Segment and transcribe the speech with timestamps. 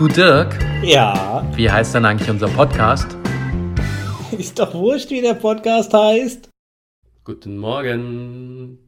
[0.00, 3.18] Du Dirk, Ja, wie heißt denn eigentlich unser Podcast?
[4.38, 6.48] ist doch wurscht, wie der Podcast heißt.
[7.22, 8.78] Guten Morgen,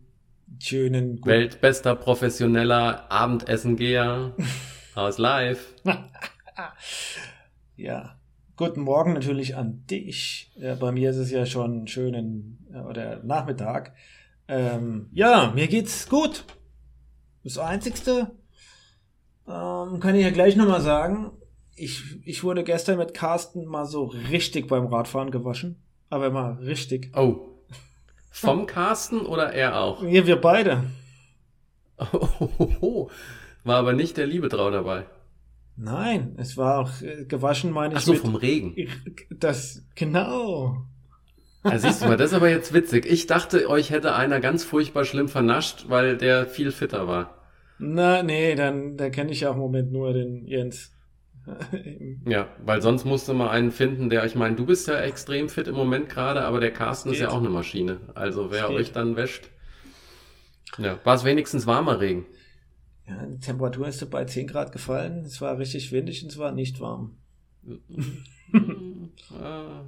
[0.59, 4.35] Schönen guten weltbester professioneller Abendessengeher
[4.95, 5.75] aus Live.
[7.77, 8.19] Ja,
[8.57, 10.51] guten Morgen natürlich an dich.
[10.57, 13.93] Ja, bei mir ist es ja schon schönen äh, oder Nachmittag.
[14.49, 16.45] Ähm, ja, mir geht's gut.
[17.45, 18.31] Das Einzigste
[19.49, 21.33] ähm, kann ich ja gleich nochmal sagen.
[21.75, 25.83] Ich, ich wurde gestern mit Carsten mal so richtig beim Radfahren gewaschen.
[26.11, 27.11] Aber mal richtig.
[27.17, 27.53] Oh,
[28.31, 30.03] vom Carsten oder er auch?
[30.03, 30.85] Wir, wir beide.
[32.81, 33.11] Oh,
[33.65, 35.07] war aber nicht der Liebetrau dabei.
[35.77, 38.01] Nein, es war auch äh, gewaschen, meine ich.
[38.01, 38.75] Ach so, vom Regen.
[39.31, 40.85] Das, genau.
[41.65, 43.07] Ja, siehst du mal, das ist aber jetzt witzig.
[43.07, 47.42] Ich dachte, euch hätte einer ganz furchtbar schlimm vernascht, weil der viel fitter war.
[47.85, 50.93] Na, nee, dann, da kenne ich ja auch im Moment nur den Jens.
[52.25, 55.67] Ja, weil sonst musste man einen finden, der, ich meine, du bist ja extrem fit
[55.67, 57.99] im Moment gerade, aber der Carsten ist ja auch eine Maschine.
[58.15, 59.51] Also wer euch dann wäscht.
[60.79, 62.27] Ja, war es wenigstens warmer Regen?
[63.09, 65.25] ja, die Temperatur ist so bei 10 Grad gefallen.
[65.25, 67.17] Es war richtig windig und es war nicht warm.
[69.41, 69.85] Ah,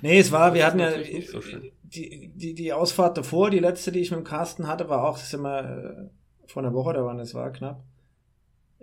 [0.00, 1.48] Nee, es war, wir Das hatten ist ja so
[1.82, 5.16] die, die, die Ausfahrt davor, die letzte, die ich mit dem Carsten hatte, war auch,
[5.16, 6.10] sind wir äh,
[6.46, 7.84] vor einer Woche, da waren es war knapp.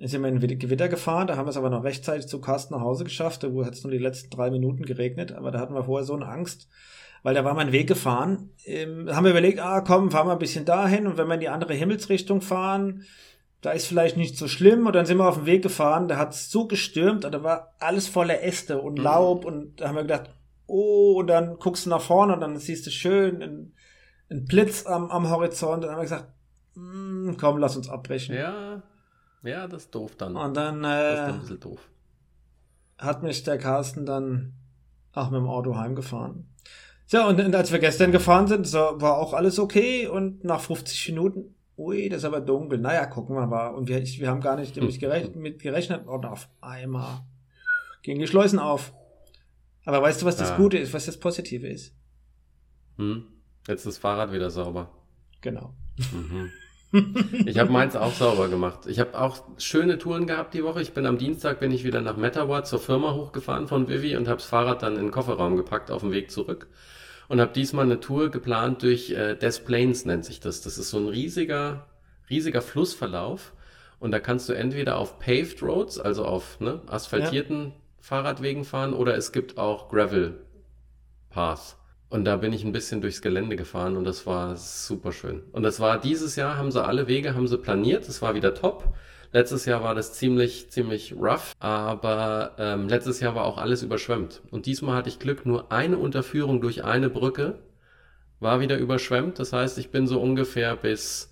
[0.02, 2.82] Sind wir in Gewitter gefahren, da haben wir es aber noch rechtzeitig zu Carsten nach
[2.82, 5.84] Hause geschafft, wo hat es nur die letzten drei Minuten geregnet, aber da hatten wir
[5.84, 6.70] vorher so eine Angst,
[7.22, 8.52] weil da war mein Weg gefahren.
[8.64, 11.42] Ähm, haben wir überlegt, ah komm, fahren wir ein bisschen dahin und wenn wir in
[11.42, 13.04] die andere Himmelsrichtung fahren,
[13.62, 16.16] da ist vielleicht nicht so schlimm und dann sind wir auf dem Weg gefahren, da
[16.18, 19.04] hat es so gestürmt und da war alles voller Äste und Mhm.
[19.04, 20.30] Laub und da haben wir gedacht,
[20.66, 23.74] oh, und dann guckst du nach vorne und dann siehst du schön einen,
[24.30, 26.32] einen Blitz am, am Horizont und dann haben wir gesagt,
[26.80, 28.36] "Mm, komm, lass uns abbrechen.
[28.36, 28.82] ja,
[29.44, 30.36] ja, das ist doof dann.
[30.36, 31.90] Und dann Das ist dann äh, ein bisschen doof.
[32.98, 34.54] hat mich der Carsten dann
[35.14, 36.46] auch mit dem Auto heimgefahren.
[37.08, 40.60] Ja, und, und als wir gestern gefahren sind, so, war auch alles okay und nach
[40.62, 42.78] 50 Minuten, ui, das ist aber dunkel.
[42.80, 43.68] Naja, gucken wir mal.
[43.70, 47.22] Und wir, ich, wir haben gar nicht damit gerechnet, mit gerechnet und auf einmal
[48.04, 48.94] gingen die Schleusen auf.
[49.86, 50.58] Aber weißt du, was das Ah.
[50.58, 51.96] Gute ist, was das Positive ist?
[52.98, 53.24] Hm?
[53.68, 54.92] Jetzt ist das Fahrrad wieder sauber.
[55.42, 55.74] Genau.
[56.12, 56.52] Mhm.
[56.92, 58.88] Ich habe meins auch sauber gemacht.
[58.88, 60.82] Ich habe auch schöne Touren gehabt die Woche.
[60.82, 64.28] Ich bin am Dienstag bin ich wieder nach Metawa zur Firma hochgefahren von Vivi und
[64.28, 66.68] habe das Fahrrad dann in den Kofferraum gepackt auf dem Weg zurück
[67.28, 70.62] und habe diesmal eine Tour geplant durch äh, Des Plains nennt sich das.
[70.62, 71.86] Das ist so ein riesiger
[72.30, 73.54] riesiger Flussverlauf
[74.00, 79.16] und da kannst du entweder auf paved roads, also auf ne, asphaltierten Fahrradwegen fahren oder
[79.16, 80.46] es gibt auch Gravel
[81.30, 81.76] Path.
[82.10, 85.44] Und da bin ich ein bisschen durchs Gelände gefahren und das war super schön.
[85.52, 88.56] Und das war dieses Jahr, haben sie alle Wege, haben sie planiert, das war wieder
[88.56, 88.96] top.
[89.32, 94.42] Letztes Jahr war das ziemlich, ziemlich rough, aber ähm, letztes Jahr war auch alles überschwemmt.
[94.50, 97.60] Und diesmal hatte ich Glück, nur eine Unterführung durch eine Brücke
[98.40, 99.38] war wieder überschwemmt.
[99.38, 101.32] Das heißt, ich bin so ungefähr bis,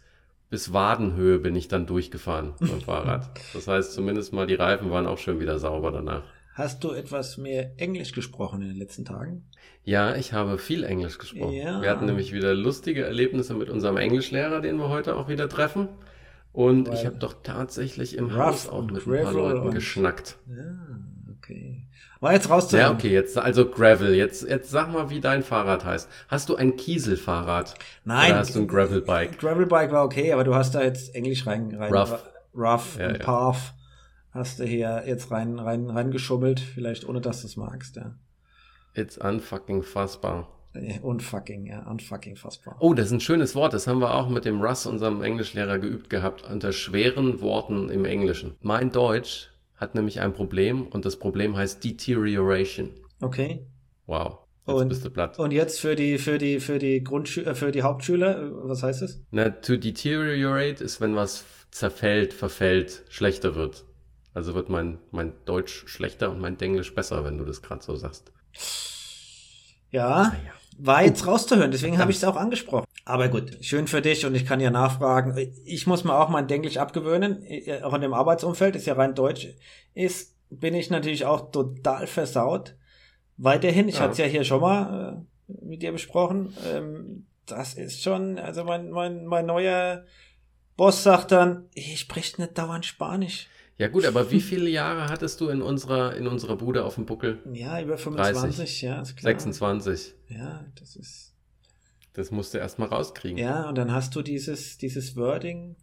[0.51, 3.31] bis Wadenhöhe bin ich dann durchgefahren mit dem Fahrrad.
[3.53, 6.23] Das heißt, zumindest mal die Reifen waren auch schön wieder sauber danach.
[6.57, 9.45] Hast du etwas mehr Englisch gesprochen in den letzten Tagen?
[9.83, 11.53] Ja, ich habe viel Englisch gesprochen.
[11.53, 11.83] Ja.
[11.83, 15.87] Wir hatten nämlich wieder lustige Erlebnisse mit unserem Englischlehrer, den wir heute auch wieder treffen.
[16.53, 20.37] Und Weil- ich habe doch tatsächlich im Haus auch mit ein paar Leuten geschnackt.
[20.47, 20.97] Ja,
[21.37, 21.85] okay.
[22.21, 22.87] War jetzt rauszuhören.
[22.89, 24.15] Ja, okay, jetzt also Gravel.
[24.15, 26.09] Jetzt, jetzt sag mal, wie dein Fahrrad heißt.
[26.27, 27.75] Hast du ein Kieselfahrrad?
[28.03, 28.31] Nein.
[28.31, 29.37] Oder hast du ein Gravelbike?
[29.37, 32.17] Gravelbike war okay, aber du hast da jetzt Englisch rein, rein Rough.
[32.55, 33.23] rough Ja, und ja.
[33.23, 33.73] Path
[34.37, 38.15] hast du hier jetzt rein, rein, reingeschummelt, vielleicht ohne dass du es magst, ja.
[38.93, 40.47] It's unfucking fassbar.
[40.73, 42.77] Äh, Unfucking, ja, unfucking fassbar.
[42.79, 43.73] Oh, das ist ein schönes Wort.
[43.73, 46.43] Das haben wir auch mit dem Russ, unserem Englischlehrer, geübt gehabt.
[46.49, 48.55] Unter schweren Worten im Englischen.
[48.61, 52.89] Mein Deutsch hat nämlich ein Problem und das Problem heißt Deterioration.
[53.21, 53.65] Okay.
[54.07, 54.39] Wow.
[54.67, 55.39] Jetzt Und- bist du platt.
[55.39, 59.01] Und jetzt für die, für die, für die Grundschü äh, für die Hauptschüler, was heißt
[59.01, 59.21] es?
[59.31, 63.85] Na, to deteriorate ist, wenn was zerfällt, verfällt, schlechter wird.
[64.37, 67.95] Also wird mein, mein Deutsch schlechter und mein Englisch besser, wenn du das gerade so
[67.95, 68.31] sagst.
[69.89, 70.51] Ja, Naja.
[70.77, 72.85] war jetzt rauszuhören, deswegen habe ich es auch angesprochen.
[73.03, 75.35] Aber gut, schön für dich und ich kann ja nachfragen.
[75.65, 79.15] Ich muss mir auch mein Englisch abgewöhnen, äh, auch in dem Arbeitsumfeld, ist ja rein
[79.15, 79.47] Deutsch,
[79.95, 82.75] ist, bin ich natürlich auch total versaut.
[83.37, 84.01] Weiterhin, ich Ja.
[84.01, 88.63] hatte es ja hier schon mal äh, mit dir besprochen, ähm, das ist schon, also
[88.65, 90.03] mein, mein, mein neuer
[90.75, 93.47] Boss sagt dann, ich spreche nicht dauernd Spanisch.
[93.77, 97.05] Ja gut, aber wie viele Jahre hattest du in unserer, in unserer Bude auf dem
[97.05, 97.39] Buckel?
[97.53, 99.31] Ja, über 25, ja, ist klar.
[99.31, 100.15] 26.
[100.29, 101.35] Ja, das ist.
[102.13, 103.37] Das musst du erst mal rauskriegen.
[103.37, 105.75] Ja, und dann hast du dieses, dieses Wording,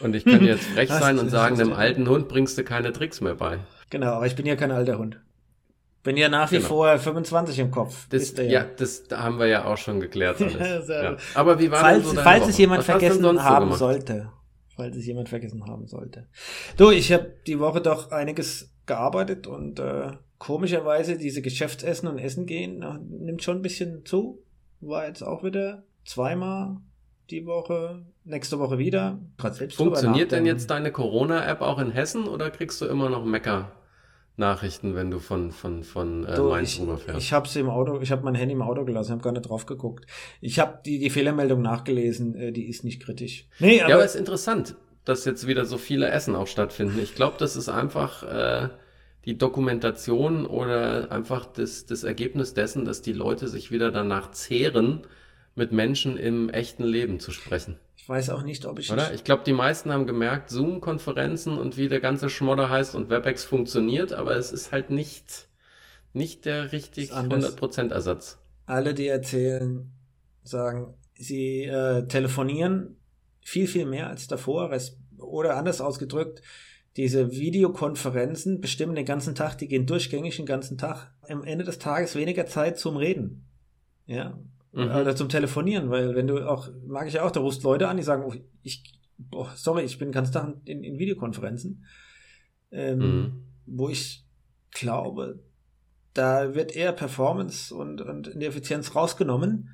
[0.00, 3.20] Und ich kann jetzt frech sein und sagen, einem alten Hund bringst du keine Tricks
[3.20, 3.58] mehr bei.
[3.90, 5.20] Genau, aber ich bin ja kein alter Hund.
[6.02, 6.68] Bin ja nach wie genau.
[6.68, 8.06] vor 25 im Kopf.
[8.10, 8.42] Das, ja.
[8.42, 8.64] ja.
[8.64, 10.40] das haben wir ja auch schon geklärt.
[10.42, 10.88] Alles.
[10.88, 11.16] ja.
[11.34, 14.30] Aber wie war falls, so falls es jemand Was vergessen haben so sollte,
[14.76, 16.26] falls es jemand vergessen haben sollte.
[16.76, 22.46] Du, ich habe die Woche doch einiges gearbeitet und äh, komischerweise diese Geschäftsessen und Essen
[22.46, 24.42] gehen äh, nimmt schon ein bisschen zu.
[24.80, 26.76] War jetzt auch wieder zweimal
[27.30, 29.18] die Woche, nächste Woche wieder.
[29.74, 33.72] Funktioniert denn jetzt deine Corona-App auch in Hessen oder kriegst du immer noch Mecker?
[34.36, 37.20] Nachrichten, wenn du von von von äh, Mainz ich, rüberfährst.
[37.20, 39.48] Ich habe sie im Auto, ich habe mein Handy im Auto gelassen, habe gar nicht
[39.48, 40.06] drauf geguckt.
[40.40, 43.46] Ich habe die die Fehlermeldung nachgelesen, äh, die ist nicht kritisch.
[43.60, 46.98] Nee, aber ja, aber es ist interessant, dass jetzt wieder so viele Essen auch stattfinden.
[47.00, 48.70] Ich glaube, das ist einfach äh,
[49.24, 55.02] die Dokumentation oder einfach das das Ergebnis dessen, dass die Leute sich wieder danach zehren,
[55.54, 57.78] mit Menschen im echten Leben zu sprechen.
[57.96, 58.90] Ich weiß auch nicht, ob ich.
[58.92, 59.14] Oder?
[59.14, 63.44] Ich glaube, die meisten haben gemerkt, Zoom-Konferenzen und wie der ganze Schmodder heißt und WebEx
[63.44, 65.48] funktioniert, aber es ist halt nicht,
[66.12, 68.38] nicht der richtig 100% Ersatz.
[68.66, 69.90] Alle, die erzählen,
[70.42, 72.96] sagen, sie äh, telefonieren
[73.40, 74.70] viel, viel mehr als davor.
[75.18, 76.42] Oder anders ausgedrückt,
[76.96, 81.12] diese Videokonferenzen bestimmen den ganzen Tag, die gehen durchgängig den ganzen Tag.
[81.28, 83.46] Am Ende des Tages weniger Zeit zum Reden.
[84.06, 84.38] Ja,
[84.74, 84.90] Mhm.
[84.90, 87.96] Oder zum Telefonieren, weil wenn du auch, mag ich ja auch, da rufst Leute an,
[87.96, 88.82] die sagen, oh, ich,
[89.18, 91.84] boah, sorry, ich bin ganz Tag in, in Videokonferenzen,
[92.72, 93.46] ähm, mhm.
[93.66, 94.26] wo ich
[94.72, 95.38] glaube,
[96.12, 99.70] da wird eher Performance und, und Effizienz rausgenommen.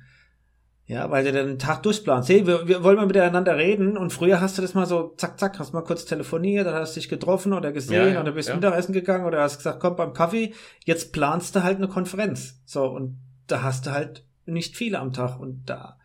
[0.85, 2.27] Ja, weil du dann den Tag durchplanst.
[2.27, 5.39] Hey, wir, wir wollen mal miteinander reden und früher hast du das mal so zack,
[5.39, 8.33] zack, hast mal kurz telefoniert, dann hast du dich getroffen oder gesehen ja, ja, oder
[8.33, 8.55] bist ja.
[8.55, 10.53] Mittagessen gegangen oder hast gesagt, komm beim Kaffee,
[10.83, 12.61] jetzt planst du halt eine Konferenz.
[12.65, 15.97] So, und da hast du halt nicht viele am Tag und da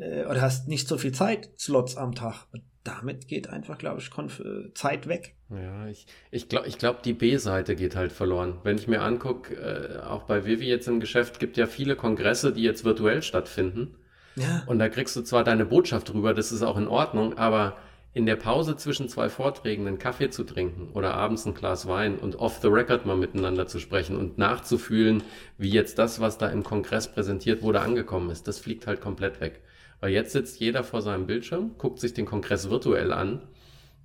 [0.00, 2.46] äh, oder hast nicht so viel Zeit Slots am Tag.
[2.52, 5.34] Und damit geht einfach, glaube ich, Konf äh, Zeit weg.
[5.50, 8.58] Ja, ich, ich glaube, ich glaub, die B-Seite geht halt verloren.
[8.62, 12.52] Wenn ich mir angucke, äh, auch bei Vivi jetzt im Geschäft gibt ja viele Kongresse,
[12.52, 13.96] die jetzt virtuell stattfinden.
[14.36, 14.62] Ja.
[14.66, 17.76] Und da kriegst du zwar deine Botschaft rüber, das ist auch in Ordnung, aber
[18.18, 22.18] in der Pause zwischen zwei Vorträgen einen Kaffee zu trinken oder abends ein Glas Wein
[22.18, 25.22] und off the record mal miteinander zu sprechen und nachzufühlen,
[25.56, 29.40] wie jetzt das, was da im Kongress präsentiert wurde, angekommen ist, das fliegt halt komplett
[29.40, 29.62] weg.
[30.00, 33.46] Weil jetzt sitzt jeder vor seinem Bildschirm, guckt sich den Kongress virtuell an.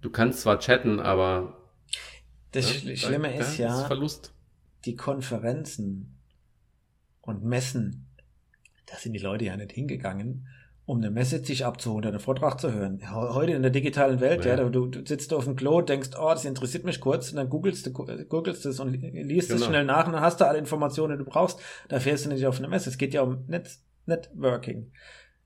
[0.01, 1.57] Du kannst zwar chatten, aber
[2.51, 4.31] das ja, Schlimme da, ist ja, ist Verlust.
[4.85, 6.19] die Konferenzen
[7.21, 8.05] und Messen,
[8.85, 10.47] da sind die Leute ja nicht hingegangen,
[10.85, 12.99] um eine Message sich abzuholen einen Vortrag zu hören.
[13.13, 16.29] Heute in der digitalen Welt, ja, ja du, du sitzt auf dem Klo, denkst, oh,
[16.29, 19.61] das interessiert mich kurz, und dann googelst du, googelst es und liest genau.
[19.61, 21.59] es schnell nach und dann hast du alle Informationen, die du brauchst.
[21.87, 22.89] Da fährst du nicht auf eine Messe.
[22.89, 24.91] Es geht ja um Netz, Networking.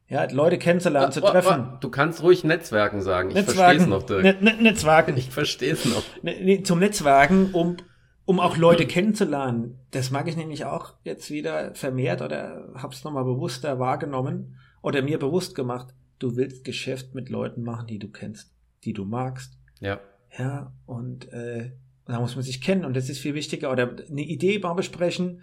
[0.10, 1.78] Ja, Leute kennenzulernen, zu treffen.
[1.82, 3.30] Du kannst ruhig Netzwerken sagen.
[3.30, 4.24] Ich verstehe es noch, Dirk.
[4.24, 5.18] Ne, ne, Netzwerken.
[5.18, 6.04] Ich verstehe es noch.
[6.24, 7.78] Ne, zum Netzwerken, um,
[8.26, 9.78] um auch Leute kennenzulernen.
[9.92, 15.20] Das mag ich nämlich auch jetzt wieder vermehrt oder hab's nochmal bewusster wahrgenommen oder mir
[15.20, 18.54] bewusst gemacht, du willst Geschäft mit Leuten machen, die du kennst,
[18.84, 19.58] die du magst.
[19.80, 20.00] Ja.
[20.38, 21.72] Ja, und äh,
[22.06, 23.72] da muss man sich kennen und das ist viel wichtiger.
[23.72, 25.42] Oder eine Idee mal besprechen.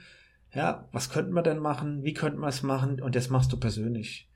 [0.52, 2.04] Ja, was könnten wir denn machen?
[2.04, 3.00] Wie könnten wir es machen?
[3.00, 4.30] Und das machst du persönlich.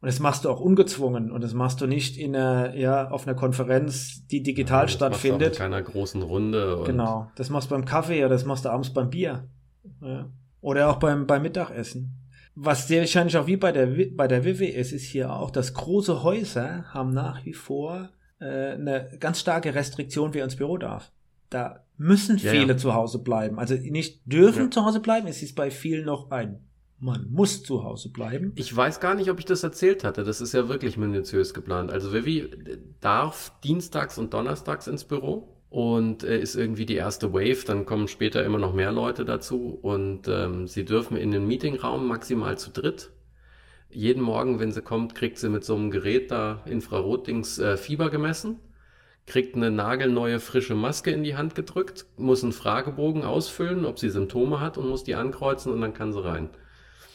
[0.00, 3.26] Und das machst du auch ungezwungen und das machst du nicht in einer, ja, auf
[3.26, 5.48] einer Konferenz, die digital ja, das stattfindet.
[5.48, 6.82] Machst du in keiner großen Runde.
[6.84, 7.30] genau.
[7.36, 9.48] Das machst du beim Kaffee oder das machst du abends beim Bier.
[10.02, 10.28] Ja.
[10.60, 12.18] Oder auch beim, beim Mittagessen.
[12.54, 15.74] Was sehr wahrscheinlich auch wie bei der, bei der Vivi ist, ist hier auch, dass
[15.74, 21.10] große Häuser haben nach wie vor äh, eine ganz starke Restriktion, wer ins Büro darf.
[21.50, 22.76] Da müssen ja, viele ja.
[22.76, 23.58] zu Hause bleiben.
[23.58, 24.70] Also nicht dürfen ja.
[24.70, 26.60] zu Hause bleiben, es ist bei vielen noch ein
[27.04, 28.52] man muss zu Hause bleiben.
[28.54, 30.24] Ich weiß gar nicht, ob ich das erzählt hatte.
[30.24, 31.90] Das ist ja wirklich minutiös geplant.
[31.90, 32.50] Also Vivi
[33.00, 37.64] darf dienstags und donnerstags ins Büro und äh, ist irgendwie die erste Wave.
[37.66, 42.06] Dann kommen später immer noch mehr Leute dazu und ähm, sie dürfen in den Meetingraum
[42.06, 43.10] maximal zu dritt.
[43.90, 48.08] Jeden Morgen, wenn sie kommt, kriegt sie mit so einem Gerät da Infrarotdings äh, Fieber
[48.10, 48.60] gemessen,
[49.26, 54.10] kriegt eine nagelneue frische Maske in die Hand gedrückt, muss einen Fragebogen ausfüllen, ob sie
[54.10, 56.50] Symptome hat und muss die ankreuzen und dann kann sie rein.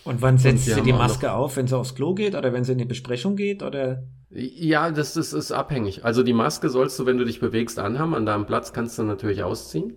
[0.03, 2.65] Und wann setzt und sie die Maske auf, wenn sie aufs Klo geht oder wenn
[2.65, 4.03] sie in die Besprechung geht oder?
[4.31, 6.05] Ja, das, das ist abhängig.
[6.05, 8.13] Also die Maske sollst du, wenn du dich bewegst, anhaben.
[8.13, 9.95] An deinem Platz kannst du natürlich ausziehen.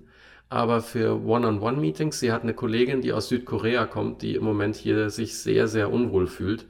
[0.48, 5.10] Aber für One-on-One-Meetings, sie hat eine Kollegin, die aus Südkorea kommt, die im Moment hier
[5.10, 6.66] sich sehr, sehr unwohl fühlt,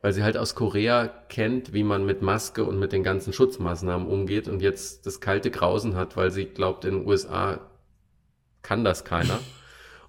[0.00, 4.06] weil sie halt aus Korea kennt, wie man mit Maske und mit den ganzen Schutzmaßnahmen
[4.06, 7.60] umgeht und jetzt das kalte Grausen hat, weil sie glaubt, in den USA
[8.62, 9.38] kann das keiner.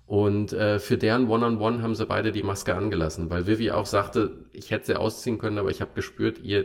[0.05, 3.71] Und äh, für deren One-on-One -on -One haben sie beide die Maske angelassen, weil Vivi
[3.71, 6.63] auch sagte, ich hätte sie ausziehen können, aber ich habe gespürt, ihr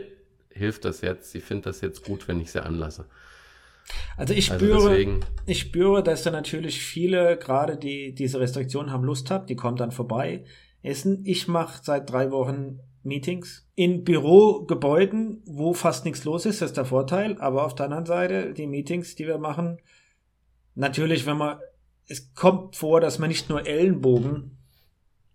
[0.53, 3.05] hilft das jetzt, sie findet das jetzt gut, wenn ich sie anlasse.
[4.15, 8.91] Also ich Also spüre, deswegen- ich spüre, dass da natürlich viele, gerade die diese Restriktionen
[8.91, 10.45] haben Lust haben, die kommen dann vorbei,
[10.81, 11.21] essen.
[11.25, 16.77] Ich mache seit drei Wochen Meetings in Bürogebäuden, wo fast nichts los ist, das ist
[16.77, 17.37] der Vorteil.
[17.39, 19.79] Aber auf der anderen Seite, die Meetings, die wir machen,
[20.75, 21.59] natürlich, wenn man,
[22.07, 24.57] es kommt vor, dass man nicht nur Ellenbogen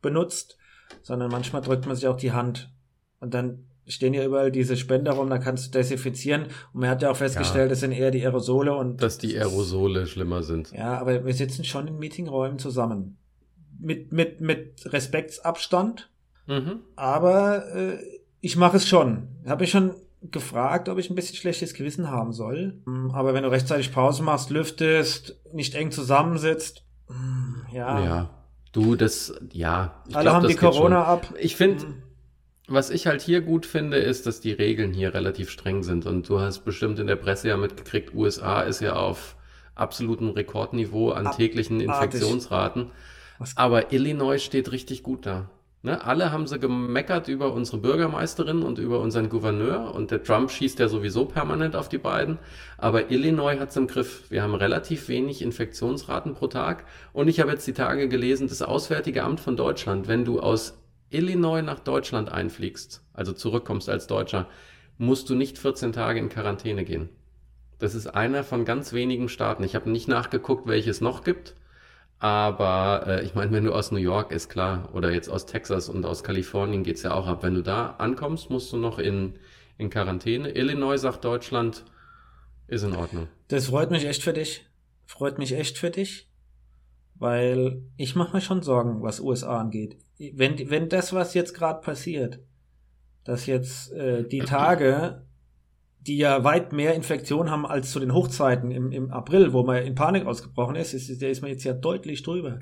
[0.00, 0.56] benutzt,
[1.02, 2.72] sondern manchmal drückt man sich auch die Hand.
[3.20, 6.44] Und dann stehen ja überall diese Spender rum, da kannst du desinfizieren.
[6.72, 10.06] Und man hat ja auch festgestellt, das sind eher die Aerosole und Dass die Aerosole
[10.06, 10.70] schlimmer sind.
[10.72, 13.16] ja, aber wir sitzen schon in Meetingräumen zusammen.
[13.80, 16.10] Mit, mit, mit Respektsabstand,
[16.46, 16.80] Mhm.
[16.96, 17.98] aber äh,
[18.40, 19.28] ich mache es schon.
[19.46, 19.92] Habe ich schon
[20.30, 22.80] gefragt, ob ich ein bisschen schlechtes Gewissen haben soll.
[22.86, 28.04] Mm, Aber wenn du rechtzeitig Pause machst, lüftest, nicht eng zusammensitzt, mm, ja.
[28.04, 28.30] Ja.
[28.72, 30.02] Du, das, ja.
[30.08, 31.34] ich Alle glaub, haben die Corona ab.
[31.38, 32.02] Ich finde, Mm.
[32.68, 36.06] Was ich halt hier gut finde, ist, dass die Regeln hier relativ streng sind.
[36.06, 39.36] Und du hast bestimmt in der Presse ja mitgekriegt, USA ist ja auf
[39.74, 41.80] absolutem Rekordniveau an täglichen.
[41.80, 42.90] Infektionsraten.
[43.54, 45.48] Aber Illinois steht richtig gut da.
[45.82, 46.04] Ne?
[46.04, 50.80] Alle haben sie gemeckert über unsere Bürgermeisterin und über unseren Gouverneur und der Trump schießt
[50.80, 52.38] ja sowieso permanent auf die beiden.
[52.78, 54.24] Aber Illinois hat's im Griff.
[54.28, 56.84] Wir haben relativ wenig Infektionsraten pro Tag.
[57.12, 60.76] Und ich habe jetzt die Tage gelesen, das Auswärtige Amt von Deutschland, wenn du aus
[61.10, 64.48] Illinois nach Deutschland einfliegst, also zurückkommst als Deutscher,
[64.98, 67.08] musst du nicht 14 Tage in Quarantäne gehen.
[67.78, 69.62] Das ist einer von ganz wenigen Staaten.
[69.62, 71.54] Ich habe nicht nachgeguckt, welche es noch gibt.
[72.18, 75.88] Aber äh, ich meine, wenn du aus New York ist klar, oder jetzt aus Texas
[75.88, 77.44] und aus Kalifornien geht's ja auch ab.
[77.44, 79.34] Wenn du da ankommst, musst du noch in,
[79.76, 80.50] in Quarantäne.
[80.50, 81.84] Illinois sagt Deutschland,
[82.66, 83.28] ist in Ordnung.
[83.46, 84.66] Das freut mich echt für dich.
[85.06, 86.28] Freut mich echt für dich.
[87.14, 89.96] Weil ich mache mir schon Sorgen, was USA angeht.
[90.18, 92.40] Wenn, wenn das, was jetzt gerade passiert,
[93.24, 95.26] dass jetzt äh, die Tage,
[96.00, 99.82] die ja weit mehr Infektionen haben als zu den Hochzeiten im, im April, wo man
[99.82, 102.60] in Panik ausgebrochen ist, ist, der ist man jetzt ja deutlich drüber.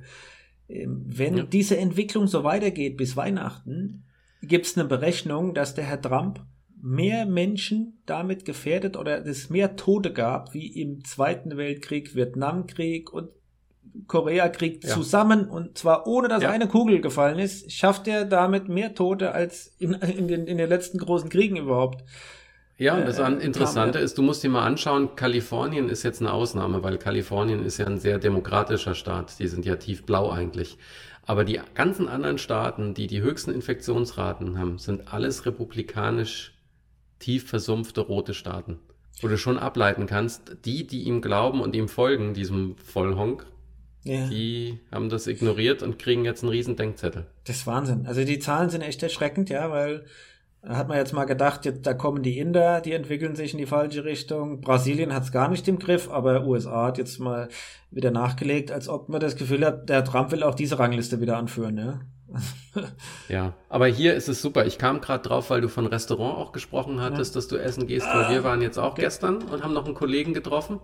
[0.69, 1.43] Ähm, wenn Ja.
[1.45, 4.05] diese Entwicklung so weitergeht bis Weihnachten,
[4.43, 6.45] gibt es eine Berechnung, dass der Herr Trump
[6.83, 13.31] mehr Menschen damit gefährdet oder es mehr Tote gab wie im Zweiten Weltkrieg, Vietnamkrieg und
[14.07, 14.91] Koreakrieg Ja.
[14.95, 16.51] zusammen und zwar ohne dass Ja.
[16.51, 20.69] eine Kugel gefallen ist, schafft er damit mehr Tote als in, in, den, in den
[20.69, 22.05] letzten großen Kriegen überhaupt.
[22.79, 26.03] Ja, und das Äh, an- kam- Interessante ist, du musst dir mal anschauen, Kalifornien ist
[26.03, 29.39] jetzt eine Ausnahme, weil Kalifornien ist ja ein sehr demokratischer Staat.
[29.39, 30.77] Die sind ja tiefblau eigentlich.
[31.25, 36.53] Aber die ganzen anderen Staaten, die die höchsten Infektionsraten haben, sind alles republikanisch
[37.19, 38.79] tief versumpfte rote Staaten.
[39.23, 43.47] Wo du schon ableiten kannst, die, die ihm glauben und ihm folgen, diesem Vollhonk,
[44.07, 44.27] Ja.
[44.29, 47.27] die haben das ignoriert und kriegen jetzt einen riesen Denkzettel.
[47.45, 48.07] Das ist Wahnsinn.
[48.07, 50.05] Also die Zahlen sind echt erschreckend, ja, weil
[50.63, 53.59] da hat man jetzt mal gedacht, jetzt, da kommen die Inder, die entwickeln sich in
[53.59, 54.61] die falsche Richtung.
[54.61, 57.49] Brasilien hat es gar nicht im Griff, aber USA hat jetzt mal
[57.91, 61.37] wieder nachgelegt, als ob man das Gefühl hat, der Trump will auch diese Rangliste wieder
[61.37, 62.01] anführen, ja.
[63.29, 64.67] Ja, aber hier ist es super.
[64.67, 68.07] Ich kam gerade drauf, weil du von Restaurant auch gesprochen hattest, dass du essen gehst,
[68.13, 70.81] weil wir waren jetzt auch gestern und haben noch einen Kollegen getroffen.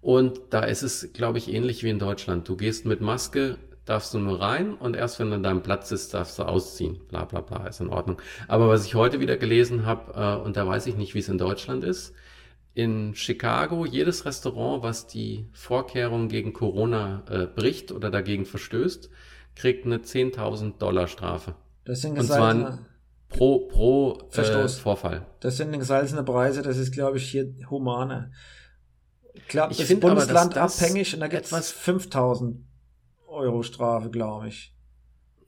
[0.00, 2.48] Und da ist es, glaube ich, ähnlich wie in Deutschland.
[2.48, 5.88] Du gehst mit Maske, darfst du nur rein und erst wenn du an deinem Platz
[5.88, 7.00] sitzt, darfst du ausziehen.
[7.08, 8.20] Bla bla bla, ist in Ordnung.
[8.46, 11.28] Aber was ich heute wieder gelesen habe, äh, und da weiß ich nicht, wie es
[11.28, 12.14] in Deutschland ist,
[12.74, 19.10] in Chicago, jedes Restaurant, was die Vorkehrungen gegen Corona äh, bricht oder dagegen verstößt,
[19.56, 21.54] kriegt eine 10.000 Dollar Strafe.
[21.84, 22.86] Das sind Und zwar gesalzene,
[23.28, 24.78] Pro, pro äh, Verstoß.
[24.78, 25.26] Vorfall.
[25.40, 28.30] das sind gesalzene Preise, das ist, glaube ich, hier humaner.
[29.42, 32.64] Ich glaube, Ich das ist aber, Bundesland das abhängig und da gibt es etwas- 5000
[33.26, 34.74] Euro Strafe, glaube ich.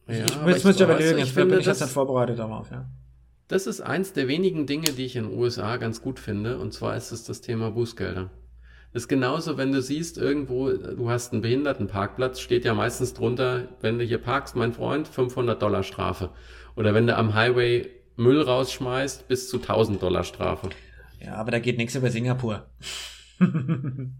[0.07, 2.39] Ja, ich aber jetzt müsste ich überlegen, ich jetzt bin finde, ich jetzt nicht vorbereitet
[2.39, 2.89] darauf, ja.
[3.49, 6.73] Das ist eins der wenigen Dinge, die ich in den USA ganz gut finde, und
[6.73, 8.31] zwar ist es das Thema Bußgelder.
[8.93, 13.69] Das ist genauso, wenn du siehst, irgendwo, du hast einen Behindertenparkplatz, steht ja meistens drunter,
[13.81, 16.31] wenn du hier parkst, mein Freund, 500 Dollar Strafe.
[16.77, 20.71] Oder wenn du am Highway Müll rausschmeißt, bis zu 1000 Dollar Strafe.
[21.21, 22.67] Ja, aber da geht nichts über Singapur.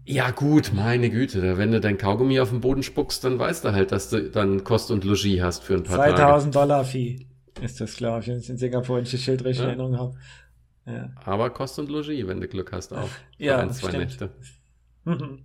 [0.05, 3.71] Ja gut, meine Güte, wenn du dein Kaugummi auf den Boden spuckst, dann weißt du
[3.71, 6.15] halt, dass du dann Kost und Logis hast für ein paar Tage.
[6.15, 7.27] 2000 Dollar Fee
[7.61, 9.67] ist das, glaube ich, wenn ich in Singapur ein Schild richtig in Ja.
[9.69, 10.15] Erinnerung habe.
[10.87, 11.11] Ja.
[11.23, 13.07] Aber Kost und Logis, wenn du Glück hast auch.
[13.07, 14.03] Für Ja, ein, zwei stimmt.
[14.05, 14.29] Nächte.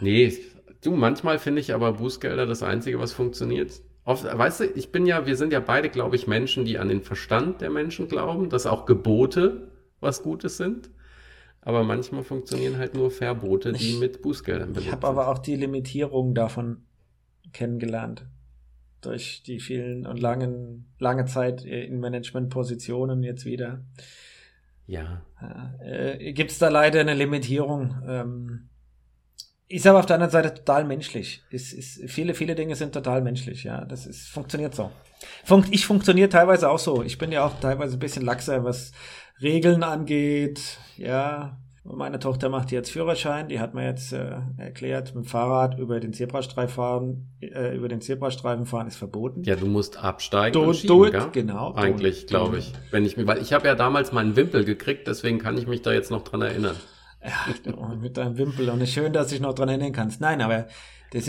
[0.00, 0.36] Nee,
[0.82, 3.80] du, manchmal finde ich aber Bußgelder das Einzige, was funktioniert.
[4.04, 6.88] Oft, weißt du, ich bin ja, wir sind ja beide, glaube ich, Menschen, die an
[6.88, 9.68] den Verstand der Menschen glauben, dass auch Gebote
[10.00, 10.90] was Gutes sind.
[11.62, 15.38] Aber manchmal funktionieren halt nur Verbote, die Ich- mit Bußgeldern Ich belegt habe aber auch
[15.38, 16.82] die Limitierung davon
[17.52, 18.24] kennengelernt.
[19.00, 23.80] Durch die vielen und langen, lange Zeit in Managementpositionen jetzt wieder.
[24.86, 25.22] Ja.
[25.84, 27.94] Äh, Gibt es da leider eine Limitierung?
[28.08, 28.68] Ähm,
[29.68, 31.42] ist aber auf der anderen Seite total menschlich.
[31.50, 33.84] Ist, ist, viele, viele Dinge sind total menschlich, ja.
[33.84, 34.90] Das ist, funktioniert so.
[35.44, 37.02] Funkt, ich funktioniere teilweise auch so.
[37.02, 38.92] Ich bin ja auch teilweise ein bisschen laxer, was
[39.42, 41.58] Regeln angeht, ja.
[41.84, 46.00] Meine Tochter macht jetzt Führerschein, die hat mir jetzt äh, erklärt, mit dem Fahrrad über
[46.00, 49.42] den Zebrastreifen fahren, äh, über den Zebrastreifen fahren ist verboten.
[49.44, 51.72] Ja, du musst absteigen Do, und schieben, do it, genau.
[51.74, 52.74] Eigentlich, glaube ich.
[52.90, 55.80] Wenn ich mir, weil ich habe ja damals meinen Wimpel gekriegt, deswegen kann ich mich
[55.80, 56.76] da jetzt noch dran erinnern.
[57.24, 58.68] Ja, mit deinem Wimpel.
[58.68, 60.20] Und es ist schön, dass du dich noch dran erinnern kannst.
[60.20, 60.66] Nein, aber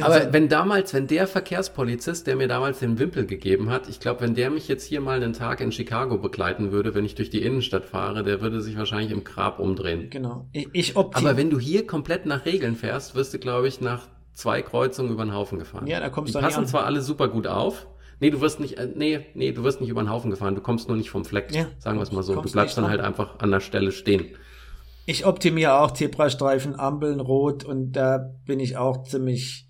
[0.02, 4.00] Aber so, wenn damals, wenn der Verkehrspolizist, der mir damals den Wimpel gegeben hat, ich
[4.00, 7.16] glaube, wenn der mich jetzt hier mal einen Tag in Chicago begleiten würde, wenn ich
[7.16, 10.10] durch die Innenstadt fahre, der würde sich wahrscheinlich im Grab umdrehen.
[10.10, 10.48] genau.
[10.52, 14.08] Ich, ich Aber wenn du hier komplett nach Regeln fährst, wirst du, glaube ich, nach
[14.34, 15.88] zwei Kreuzungen über den Haufen gefahren.
[15.88, 17.88] Ja, da kommst Die du passen zwar alle super gut auf.
[18.20, 20.62] Nee, du wirst nicht, äh, nee, nee, du wirst nicht über den Haufen gefahren, du
[20.62, 21.54] kommst nur nicht vom Fleck.
[21.56, 21.68] Ja.
[21.78, 22.36] Sagen wir es mal so.
[22.36, 24.36] Du bleibst dann halt einfach an der Stelle stehen.
[25.06, 29.69] Ich optimiere auch Zebrastreifen, Ampeln, Rot und da bin ich auch ziemlich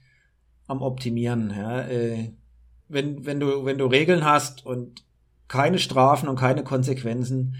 [0.70, 1.52] am Optimieren.
[1.56, 1.82] Ja.
[1.82, 2.32] Äh,
[2.88, 5.04] wenn, wenn, du, wenn du Regeln hast und
[5.48, 7.56] keine Strafen und keine Konsequenzen,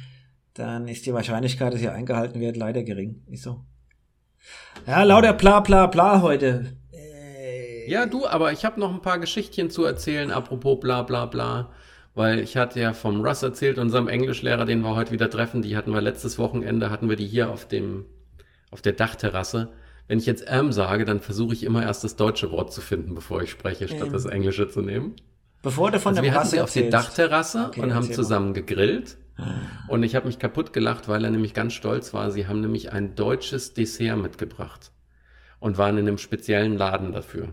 [0.54, 3.24] dann ist die Wahrscheinlichkeit, dass hier eingehalten wird, leider gering.
[3.28, 3.66] Ist so.
[4.88, 6.78] Ja, lauter bla bla bla heute.
[6.92, 11.26] Äh, Ja, du, aber ich habe noch ein paar Geschichtchen zu erzählen, apropos bla bla
[11.26, 11.72] bla.
[12.16, 15.78] Weil ich hatte ja vom Russ erzählt, unserem Englischlehrer, den wir heute wieder treffen, die
[15.78, 18.06] hatten wir letztes Wochenende, hatten wir die hier auf dem,
[18.72, 19.70] auf der Dachterrasse.
[20.10, 23.14] Wenn ich jetzt ähm sage, dann versuche ich immer erst das deutsche Wort zu finden,
[23.16, 24.12] bevor ich spreche, statt Ähm.
[24.12, 25.16] das englische zu nehmen.
[25.62, 27.08] Bevor du von Also der wir Rasse sie auf der erzählst.
[27.10, 28.14] Dachterrasse Okay, und haben mal.
[28.14, 29.18] zusammen gegrillt.
[29.88, 32.32] Und ich habe mich kaputt gelacht, weil er nämlich ganz stolz war.
[32.32, 34.92] Sie haben nämlich ein deutsches Dessert mitgebracht
[35.60, 37.50] und waren in einem speziellen Laden dafür.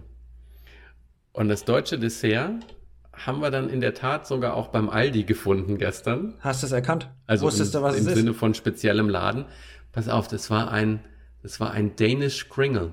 [1.33, 2.65] Und das deutsche Dessert
[3.13, 6.35] haben wir dann in der Tat sogar auch beim Aldi gefunden gestern.
[6.41, 7.11] Hast du es erkannt?
[7.27, 8.37] Also Wusstest im, du, was im es Sinne ist?
[8.39, 9.45] von speziellem Laden.
[9.93, 11.01] Pass auf, das war ein,
[11.47, 12.93] das war ein Danish Kringle,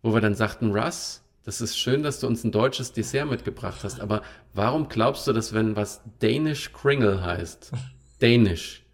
[0.00, 3.80] wo wir dann sagten, Russ, das ist schön, dass du uns ein deutsches Dessert mitgebracht
[3.84, 4.22] hast, aber
[4.54, 7.72] warum glaubst du, dass wenn was Danish Kringle heißt,
[8.20, 8.86] Danish,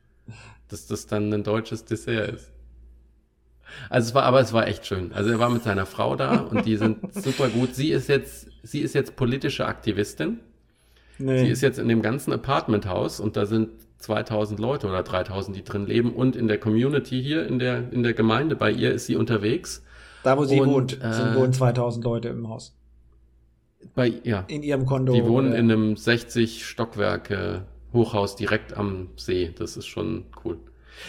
[0.66, 2.52] dass das dann ein deutsches Dessert ist?
[3.90, 5.12] Also es war, aber es war echt schön.
[5.12, 7.76] Also er war mit seiner Frau da und die sind super gut.
[7.76, 10.40] Sie ist jetzt, sie ist jetzt politische Aktivistin.
[11.18, 11.44] Nee.
[11.44, 13.70] Sie ist jetzt in dem ganzen Apartmenthaus und da sind
[14.04, 18.02] 2000 Leute oder 3000, die drin leben und in der Community hier, in der, in
[18.02, 19.82] der Gemeinde bei ihr ist sie unterwegs.
[20.22, 22.76] da, wo sie und, wohnt, sind äh, wohnen 2000 Leute im Haus.
[23.94, 25.12] Bei, ja, In ihrem Kondo.
[25.14, 27.62] die wohnen oder- in einem 60 Stockwerke
[27.92, 29.52] Hochhaus direkt am See.
[29.56, 30.58] Das ist schon cool.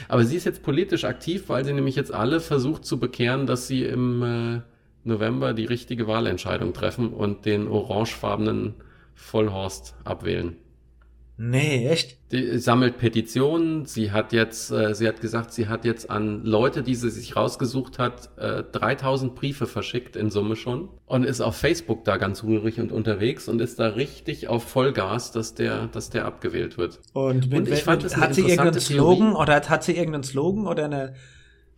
[0.07, 3.67] Aber sie ist jetzt politisch aktiv, weil sie nämlich jetzt alle versucht zu bekehren, dass
[3.67, 4.61] sie im äh,
[5.03, 8.73] November die richtige Wahlentscheidung treffen und den orangefarbenen
[9.13, 10.57] Vollhorst abwählen.
[11.37, 12.17] Nee, echt?
[12.31, 13.85] Die sammelt Petitionen.
[13.85, 17.35] Sie hat jetzt, äh, sie hat gesagt, sie hat jetzt an Leute, die sie sich
[17.35, 22.43] rausgesucht hat, äh, 3000 Briefe verschickt in Summe schon und ist auf Facebook da ganz
[22.43, 27.01] rührig und unterwegs und ist da richtig auf Vollgas, dass der, dass der abgewählt wird.
[27.11, 29.41] Und, mit, Und ich fand mit, das eine hat sie irgendeinen Slogan Theorie.
[29.41, 31.15] oder hat, hat sie irgendeinen Slogan oder eine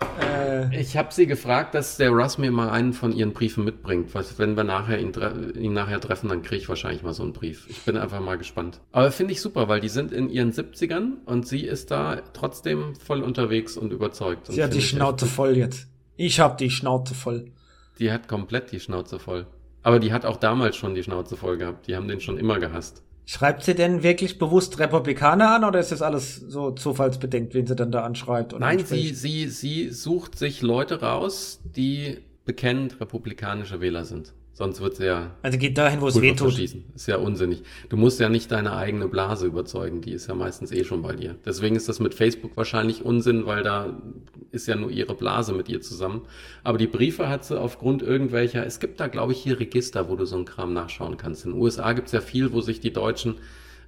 [0.01, 4.13] äh, Ich habe sie gefragt, dass der Russ mir mal einen von ihren Briefen mitbringt.
[4.13, 5.11] Was, wenn wir nachher ihn,
[5.55, 7.67] ihn nachher treffen, dann kriege ich wahrscheinlich mal so einen Brief.
[7.69, 8.79] Ich bin einfach mal gespannt.
[8.91, 12.95] Aber finde ich super, weil die sind in ihren 70ern und sie ist da trotzdem
[12.95, 14.49] voll unterwegs und überzeugt.
[14.49, 15.87] Und sie hat die Schnauze voll jetzt.
[16.15, 17.51] Ich hab die Schnauze voll.
[17.99, 19.47] Die hat komplett die Schnauze voll.
[19.83, 21.87] Aber die hat auch damals schon die Schnauze voll gehabt.
[21.87, 23.03] Die haben den schon immer gehasst.
[23.29, 27.75] Schreibt sie denn wirklich bewusst Republikaner an oder ist das alles so zufallsbedingt, wen sie
[27.75, 28.53] dann da anschreibt?
[28.53, 29.15] Und Nein, sie, anspricht?
[29.17, 34.33] sie, sie sucht sich Leute raus, die bekennt republikanische Wähler sind.
[34.57, 36.57] Sonst wird sie ja Also geht dahin, wo es weh tut.
[36.57, 37.61] Ist ja unsinnig.
[37.89, 41.15] Du musst ja nicht deine eigene Blase überzeugen, die ist ja meistens eh schon bei
[41.15, 41.35] dir.
[41.45, 44.01] Deswegen ist das mit Facebook wahrscheinlich Unsinn, weil da
[44.49, 46.23] ist ja nur ihre Blase mit ihr zusammen.
[46.63, 50.15] Aber die Briefe hat sie aufgrund irgendwelcher, es gibt da glaube ich hier Register, wo
[50.15, 51.45] du so einen Kram nachschauen kannst.
[51.45, 53.35] In den USA gibt's ja viel, wo sich die Deutschen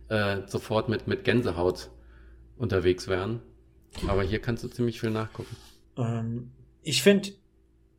[0.10, 1.90] äh, sofort mit, mit Gänsehaut
[2.60, 3.40] unterwegs wären.
[4.08, 5.56] Aber hier kannst du ziemlich viel nachgucken.
[5.98, 6.52] Ähm,
[6.84, 7.30] ich finde,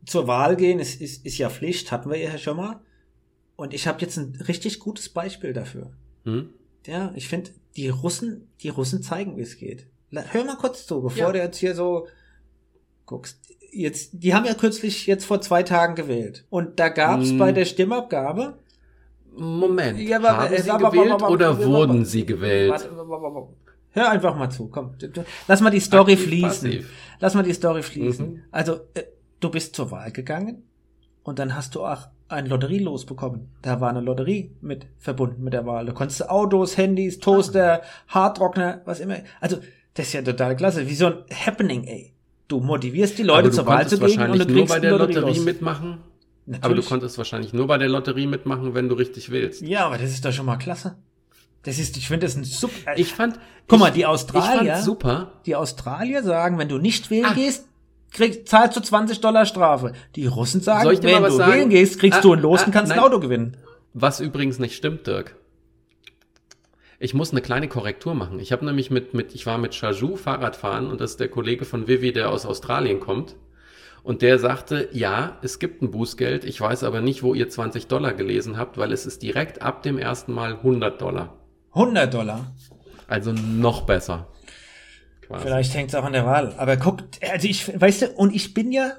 [0.05, 2.79] zur Wahl gehen ist, ist, ist ja Pflicht, hatten wir ja schon mal.
[3.55, 5.91] Und ich habe jetzt ein richtig gutes Beispiel dafür.
[6.25, 6.49] Hm?
[6.87, 9.85] Ja, ich finde, die Russen, die Russen zeigen, wie es geht.
[10.09, 11.31] La- Hör mal kurz zu, bevor Ja.
[11.31, 12.07] du jetzt hier so
[13.05, 13.39] guckst.
[13.71, 16.45] Jetzt, die haben ja kürzlich jetzt vor zwei Tagen gewählt.
[16.49, 17.37] Und da gab's Hm.
[17.37, 18.57] bei der Stimmabgabe.
[19.33, 22.25] Moment, Ja, aber- haben äh, sie aber- gewählt aber- aber- oder aber- wurden aber- sie
[22.25, 22.71] gewählt?
[22.71, 23.53] Warte, warte, warte, warte.
[23.93, 24.95] Hör einfach mal zu, komm.
[25.47, 26.47] Lass mal die Story Aktiv, fließen.
[26.71, 26.89] passiv.
[27.19, 28.27] Lass mal die Story fließen.
[28.33, 28.41] Mhm.
[28.51, 29.03] Also, äh,
[29.41, 30.63] du bist zur Wahl gegangen
[31.23, 33.49] und dann hast du auch ein Lotterielos bekommen.
[33.61, 35.85] Da war eine Lotterie mit verbunden mit der Wahl.
[35.85, 39.17] Du konntest Autos, Handys, Toaster, Haartrockner, was immer.
[39.41, 39.57] Also,
[39.93, 40.87] Das ist ja total klasse.
[40.87, 42.13] Wie so ein Happening, ey.
[42.47, 45.15] Du motivierst die Leute zur Wahl zu gehen und du nur bei die der Lotterie
[45.19, 45.89] Lotterie mitmachen.
[45.91, 45.99] Aber
[46.45, 46.85] du Natürlich.
[46.87, 49.61] konntest wahrscheinlich nur bei der Lotterie mitmachen, wenn du richtig willst.
[49.61, 50.95] Ja, aber das ist doch schon mal klasse.
[51.63, 52.93] Das ist, ich finde das ein super.
[52.97, 55.31] Ich fand, Guck mal, ich, die ich Australier, fand super.
[55.45, 57.33] die Australier sagen, wenn du nicht wählen Ah.
[57.33, 57.67] gehst,
[58.11, 59.93] kriegst, zahlst du 20 Dollar Strafe.
[60.15, 61.51] Die Russen sagen, wenn du sagen?
[61.51, 63.05] wählen gehst, kriegst Ah, du ein Los ah, und kannst ein nein.
[63.05, 63.57] Auto gewinnen.
[63.93, 65.35] Was übrigens nicht stimmt, Dirk.
[66.99, 68.39] Ich muss eine kleine Korrektur machen.
[68.39, 71.65] Ich habe nämlich mit, mit, ich war mit Shaju Fahrradfahren und das ist der Kollege
[71.65, 73.35] von Vivi, der aus Australien kommt.
[74.03, 76.43] Und der sagte, ja, es gibt ein Bußgeld.
[76.43, 79.83] Ich weiß aber nicht, wo ihr 20 Dollar gelesen habt, weil es ist direkt ab
[79.83, 81.37] dem ersten Mal 100 Dollar.
[81.73, 82.51] 100 Dollar.
[83.07, 84.27] Also noch besser.
[85.31, 85.43] Quasi.
[85.45, 86.53] Vielleicht hängt es auch an der Wahl.
[86.57, 86.99] Aber guck,
[87.31, 88.91] also ich, weißt du, und ich bin ja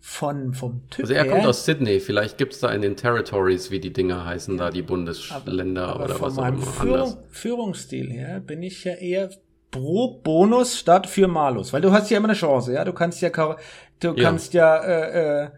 [0.00, 2.00] von, vom Typ Also er her, kommt aus Sydney.
[2.00, 6.14] Vielleicht gibt's da in den Territories, wie die Dinger heißen, da die Bundesländer aber oder
[6.14, 7.18] von was auch immer Führung, anders.
[7.30, 9.30] Führungsstil her bin ich ja eher
[9.70, 11.72] pro Bonus statt für Malus.
[11.72, 12.84] Weil du hast ja immer eine Chance, ja.
[12.84, 14.14] Du kannst ja, du Ja.
[14.14, 15.48] kannst ja, äh, äh,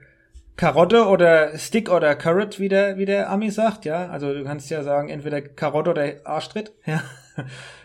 [0.56, 4.08] Karotte oder Stick oder Carrot, wie der, wie der Ami sagt, ja.
[4.08, 7.02] Also du kannst ja sagen, entweder Karotte oder Arschtritt, ja.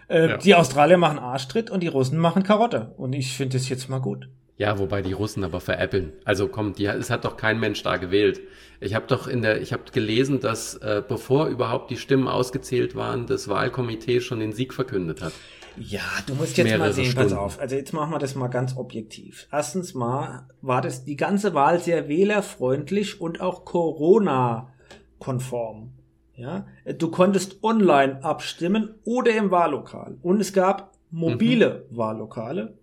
[0.08, 0.38] Äh, Ja.
[0.38, 2.94] Die Australier machen Arschtritt und die Russen machen Karotte.
[2.98, 4.30] Und ich finde das jetzt mal gut.
[4.58, 6.14] Ja, wobei die Russen aber veräppeln.
[6.24, 8.40] Also komm, die, es hat doch kein Mensch da gewählt.
[8.80, 12.96] Ich habe doch in der, ich habe gelesen, dass äh, bevor überhaupt die Stimmen ausgezählt
[12.96, 15.34] waren, das Wahlkomitee schon den Sieg verkündet hat.
[15.78, 17.34] Ja, du musst jetzt mal sehen, pass Stunden.
[17.38, 17.60] auf.
[17.60, 19.46] Also jetzt machen wir das mal ganz objektiv.
[19.52, 25.92] Erstens mal war das die ganze Wahl sehr wählerfreundlich und auch Corona-konform.
[26.36, 26.68] Ja,
[26.98, 30.18] du konntest online abstimmen oder im Wahllokal.
[30.22, 32.78] Und es gab mobile Wahllokale.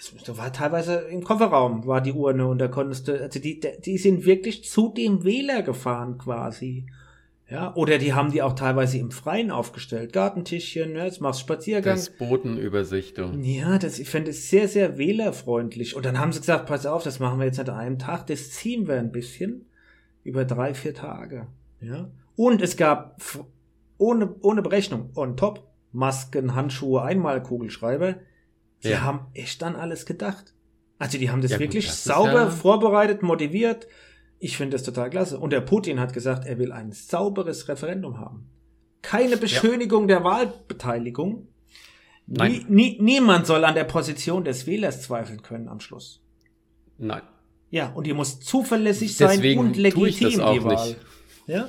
[0.00, 3.98] Es war teilweise im Kofferraum war die Urne und da konntest du, also die, die
[3.98, 6.86] sind wirklich zu dem Wähler gefahren quasi.
[7.52, 10.14] Ja, oder die haben die auch teilweise im Freien aufgestellt.
[10.14, 11.96] Gartentischchen, ja, jetzt machst du Spaziergang.
[11.96, 13.18] Despotenübersicht.
[13.18, 13.24] du.
[13.42, 15.94] Ja, das, ich finde es sehr, sehr wählerfreundlich.
[15.94, 18.26] Und dann haben sie gesagt, pass auf, das machen wir jetzt nicht an einem Tag,
[18.28, 19.66] das ziehen wir ein bisschen
[20.24, 21.46] über drei, vier Tage.
[21.82, 22.08] Ja.
[22.36, 23.20] Und es gab
[23.98, 28.16] ohne, ohne Berechnung on top Masken, Handschuhe, Einmalkugelschreiber.
[28.82, 29.02] Die Ja.
[29.02, 30.54] haben echt dann alles gedacht.
[30.98, 33.86] Also die haben das Ja, gut, wirklich das ist sauber ja- vorbereitet, motiviert.
[34.38, 35.38] Ich finde das total klasse.
[35.38, 38.48] Und der Putin hat gesagt, er will ein sauberes Referendum haben.
[39.02, 41.48] Keine Beschönigung der Wahlbeteiligung.
[42.26, 42.66] Nie, Nein.
[42.68, 46.22] nie, niemand soll an der Position des Wählers zweifeln können am Schluss.
[46.98, 47.22] Nein.
[47.70, 50.86] Ja, und die muss zuverlässig sein Deswegen und tue legitim, ich das auch die Wahl.
[50.88, 50.96] nicht.
[51.46, 51.68] Ja?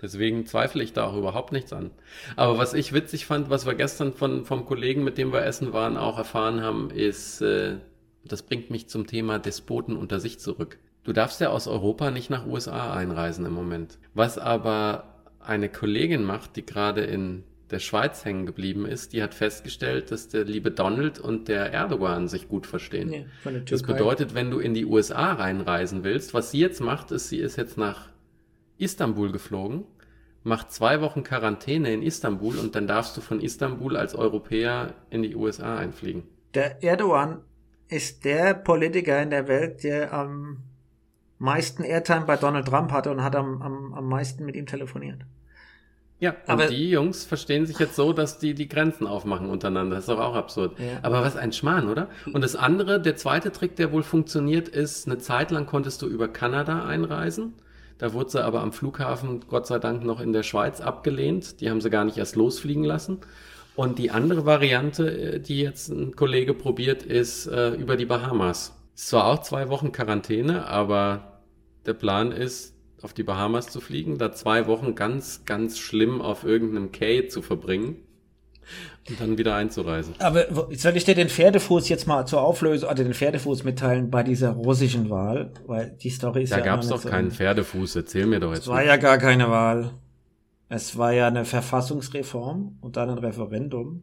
[0.00, 1.90] Deswegen zweifle ich da auch überhaupt nichts an.
[2.36, 5.72] Aber was ich witzig fand, was wir gestern von, vom Kollegen, mit dem wir essen
[5.72, 7.76] waren, auch erfahren haben, ist, äh,
[8.24, 10.78] das bringt mich zum Thema Despoten unter sich zurück.
[11.04, 13.98] Du darfst ja aus Europa nicht nach USA einreisen im Moment.
[14.12, 19.34] Was aber eine Kollegin macht, die gerade in der Schweiz hängen geblieben ist, die hat
[19.34, 23.10] festgestellt, dass der liebe Donald und der Erdogan sich gut verstehen.
[23.44, 27.28] Der Das bedeutet, wenn du in die USA reinreisen willst, was sie jetzt macht, ist,
[27.28, 28.08] sie ist jetzt nach
[28.78, 29.84] Istanbul geflogen,
[30.42, 35.22] macht zwei Wochen Quarantäne in Istanbul und dann darfst du von Istanbul als Europäer in
[35.22, 36.24] die USA einfliegen.
[36.54, 37.40] Der Erdogan
[37.88, 40.62] ist der Politiker in der Welt, der am
[41.38, 45.22] meisten Airtime bei Donald Trump hatte und hat am, am, am meisten mit ihm telefoniert.
[46.18, 49.96] Ja, und Aber- die Jungs verstehen sich jetzt so, dass die die Grenzen aufmachen untereinander.
[49.96, 50.78] Das ist doch auch absurd.
[50.78, 51.00] Ja.
[51.02, 52.08] Aber was ein Schmarrn, oder?
[52.32, 56.06] Und das andere, der zweite Trick, der wohl funktioniert, ist, eine Zeit lang konntest du
[56.06, 57.52] über Kanada einreisen.
[57.98, 61.60] Da wurde sie aber am Flughafen Gott sei Dank noch in der Schweiz abgelehnt.
[61.60, 63.18] Die haben sie gar nicht erst losfliegen lassen.
[63.74, 68.76] Und die andere Variante, äh, die jetzt ein Kollege probiert, ist äh, über die Bahamas.
[68.94, 71.42] Ist zwar auch zwei Wochen Quarantäne, aber
[71.84, 76.44] der Plan ist, auf die Bahamas zu fliegen, da zwei Wochen ganz, ganz schlimm auf
[76.44, 78.05] irgendeinem Cay zu verbringen
[79.08, 80.14] und dann wieder einzureisen.
[80.18, 84.22] Aber soll ich dir den Pferdefuß jetzt mal zur Auflösung, oder den Pferdefuß mitteilen bei
[84.22, 85.52] dieser russischen Wahl?
[85.66, 87.36] Weil die Story ist Da ja gab es doch nicht keinen so.
[87.36, 88.62] Pferdefuß, erzähl mir doch jetzt.
[88.62, 89.90] Es war ja gar keine Wahl.
[90.68, 94.02] Es war ja eine Verfassungsreform und dann ein Referendum.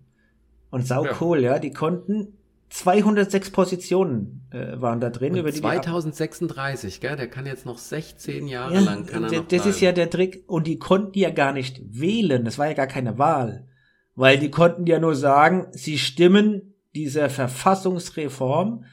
[0.70, 1.12] Und sau Ja.
[1.22, 1.60] cool, ja.
[1.60, 2.38] Die konnten
[2.70, 7.16] 206 Positionen äh, waren da drin, über Und die die ab- 2036, gell?
[7.16, 9.86] Der kann jetzt noch 16 Jahre Ja, lang kann er noch das ist bleiben.
[9.86, 10.44] ja der Trick.
[10.48, 12.44] Und die konnten ja gar nicht wählen.
[12.46, 13.68] Das war ja gar keine Wahl.
[14.16, 18.86] Weil die konnten ja nur sagen, sie stimmen dieser Verfassungsreform,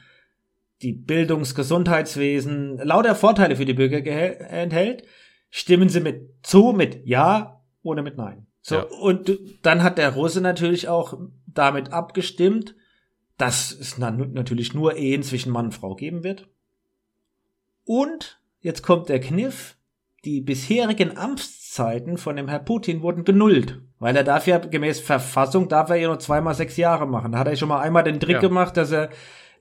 [0.81, 4.03] die Bildungs-, Gesundheitswesen, lauter Vorteile für die Bürger
[4.49, 5.03] enthält,
[5.49, 8.47] stimmen sie mit zu, mit Ja oder mit Nein.
[8.61, 8.83] So, Ja.
[8.83, 12.75] und dann hat der Russe natürlich auch damit abgestimmt,
[13.37, 16.47] dass es na- natürlich nur Ehen zwischen Mann und Frau geben wird.
[17.85, 19.77] Und jetzt kommt der Kniff.
[20.23, 23.81] die bisherigen Amtszeiten von dem Herr Putin wurden genullt.
[24.01, 27.33] Weil er darf ja gemäß Verfassung, darf er ja nur zweimal sechs Jahre machen.
[27.33, 28.39] Da hat er schon mal einmal den Trick ja.
[28.39, 29.11] gemacht, dass er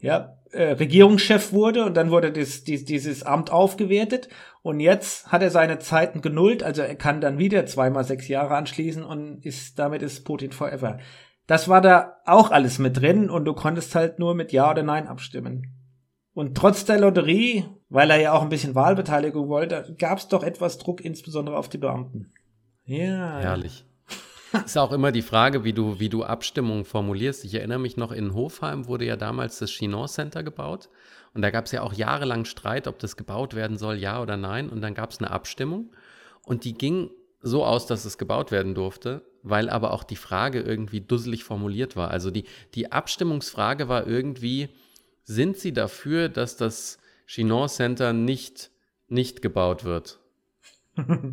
[0.01, 4.31] ja, äh, Regierungschef wurde und dann wurde das, dies, dieses Amt aufgewertet
[4.63, 8.57] und jetzt hat er seine Zeiten genullt, also er kann dann wieder zweimal sechs Jahre
[8.57, 10.97] anschließen und ist damit ist Putin forever.
[11.47, 14.83] Das war da auch alles mit drin und du konntest halt nur mit Ja oder
[14.83, 15.67] Nein abstimmen.
[16.33, 20.43] Und trotz der Lotterie, weil er ja auch ein bisschen Wahlbeteiligung wollte, gab es doch
[20.43, 22.33] etwas Druck, insbesondere auf die Beamten.
[22.87, 23.39] Ja.
[23.41, 23.85] Herrlich.
[24.65, 27.45] Ist auch immer die Frage, wie du, wie du Abstimmungen formulierst.
[27.45, 30.89] Ich erinnere mich noch, in Hofheim wurde ja damals das Chinon Center gebaut.
[31.35, 34.37] Und da gab es ja auch jahrelang Streit, ob das gebaut werden soll, ja oder
[34.37, 34.69] nein.
[34.69, 35.93] Und dann gab es eine Abstimmung.
[36.45, 37.11] Und die ging
[37.43, 41.97] so aus, dass es gebaut werden durfte, weil aber auch die Frage irgendwie dusselig formuliert
[41.97, 42.11] war.
[42.11, 44.69] Also die, die Abstimmungsfrage war irgendwie,
[45.25, 48.71] sind Sie dafür, dass das Chinon Center nicht,
[49.09, 50.20] nicht gebaut wird?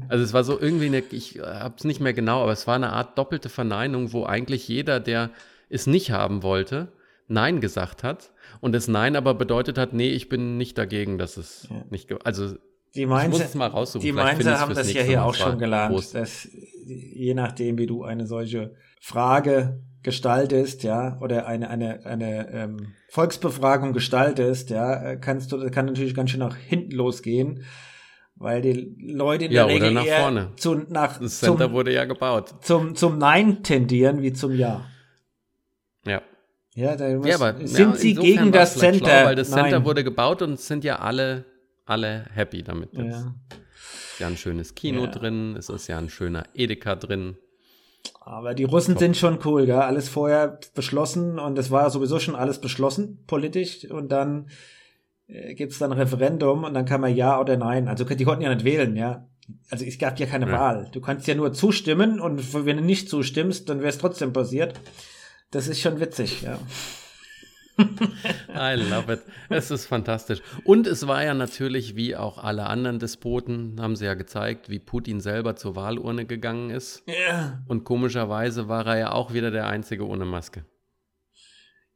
[0.09, 2.75] Also es war so irgendwie eine, ich habe es nicht mehr genau, aber es war
[2.75, 5.29] eine Art doppelte Verneinung, wo eigentlich jeder, der
[5.69, 6.91] es nicht haben wollte,
[7.27, 11.37] Nein gesagt hat und das Nein aber bedeutet hat, nee, ich bin nicht dagegen, dass
[11.37, 11.83] es ja.
[11.89, 12.55] nicht, also
[12.95, 14.01] die Mainzer, ich muss es mal raussuchen.
[14.01, 16.47] Die Mainzer haben das ja hier auch schon gelernt, dass
[16.85, 23.93] je nachdem, wie du eine solche Frage gestaltest, ja, oder eine, eine, eine ähm, Volksbefragung
[23.93, 27.65] gestaltest, ja, kannst du, kann natürlich ganz schön nach hinten losgehen
[28.39, 30.51] weil die Leute in ja, der Regel nach eher vorne.
[30.55, 32.55] Zu, nach, das Center zum, wurde ja gebaut.
[32.61, 34.85] Zum, zum Nein tendieren wie zum Ja.
[36.05, 36.21] Ja.
[36.75, 39.05] Ja, da muss, ja aber, sind ja, sie gegen das Center?
[39.05, 39.85] Schlau, weil das Center Nein.
[39.85, 41.45] wurde gebaut und sind ja alle,
[41.85, 43.11] alle happy damit jetzt.
[43.11, 43.35] Ja.
[44.13, 45.07] Ist ja ein schönes Kino ja.
[45.07, 47.37] drin, es ist ja ein schöner Edeka drin.
[48.21, 48.99] Aber die Russen Top.
[48.99, 49.75] sind schon cool, gell?
[49.75, 53.89] Alles vorher beschlossen und es war sowieso schon alles beschlossen, politisch.
[53.89, 54.49] Und dann
[55.27, 57.87] gibt es dann ein Referendum und dann kann man ja oder nein.
[57.87, 59.27] Also die konnten ja nicht wählen, ja.
[59.69, 60.51] Also es gab ja keine ja.
[60.53, 60.89] Wahl.
[60.91, 64.79] Du kannst ja nur zustimmen und wenn du nicht zustimmst, dann wäre es trotzdem passiert.
[65.51, 66.59] Das ist schon witzig, ja.
[67.79, 69.21] I love it.
[69.49, 70.41] Es ist fantastisch.
[70.63, 74.79] Und es war ja natürlich, wie auch alle anderen Despoten, haben sie ja gezeigt, wie
[74.79, 77.03] Putin selber zur Wahlurne gegangen ist.
[77.07, 77.61] Yeah.
[77.67, 80.65] Und komischerweise war er ja auch wieder der Einzige ohne Maske.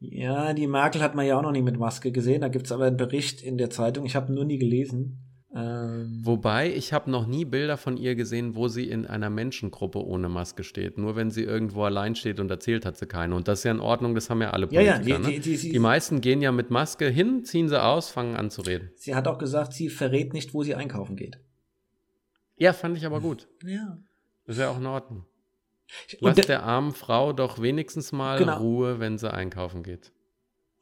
[0.01, 2.41] Ja, die Merkel hat man ja auch noch nie mit Maske gesehen.
[2.41, 4.05] Da gibt's aber einen Bericht in der Zeitung.
[4.05, 5.19] Ich habe nur nie gelesen.
[5.53, 10.03] Ähm Wobei, ich habe noch nie Bilder von ihr gesehen, wo sie in einer Menschengruppe
[10.03, 10.97] ohne Maske steht.
[10.97, 13.35] Nur wenn sie irgendwo allein steht und erzählt, hat sie keine.
[13.35, 15.01] Und das ist ja in Ordnung, das haben ja alle Politiker.
[15.01, 15.39] Ja, ja, die, ne?
[15.39, 18.61] die, die, die, meisten gehen ja mit Maske hin, ziehen sie aus, fangen an zu
[18.61, 18.89] reden.
[18.95, 21.39] Sie hat auch gesagt, sie verrät nicht, wo sie einkaufen geht.
[22.55, 23.47] Ja, fand ich aber gut.
[23.63, 23.99] Ja.
[24.45, 25.25] Das ist ja auch in Ordnung.
[26.19, 28.57] Lass der, der armen Frau doch wenigstens mal genau.
[28.57, 30.11] Ruhe, wenn sie einkaufen geht.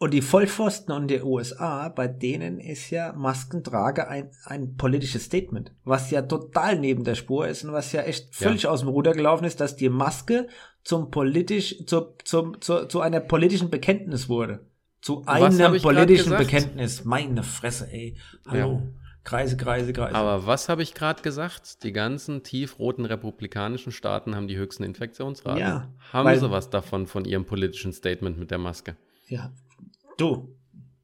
[0.01, 5.73] Und die Vollpfosten in den USA, bei denen ist ja Maskentrage ein, ein politisches Statement,
[5.83, 8.69] was ja total neben der Spur ist und was ja echt völlig ja.
[8.69, 10.47] aus dem Ruder gelaufen ist, dass die Maske
[10.85, 14.65] zum politisch, zu, zum, zu, zu einer politischen Bekenntnis wurde.
[15.01, 17.03] Zu einem politischen Bekenntnis.
[17.03, 18.17] Meine Fresse, ey.
[18.47, 18.81] Hallo.
[18.81, 18.98] Ja.
[19.23, 20.15] Kreise, Kreise, Kreise.
[20.15, 21.83] Aber was habe ich gerade gesagt?
[21.83, 25.59] Die ganzen tiefroten republikanischen Staaten haben die höchsten Infektionsraten.
[25.59, 25.93] Ja.
[26.11, 28.95] Haben sie was davon von ihrem politischen Statement mit der Maske?
[29.27, 29.51] Ja.
[30.17, 30.55] Du,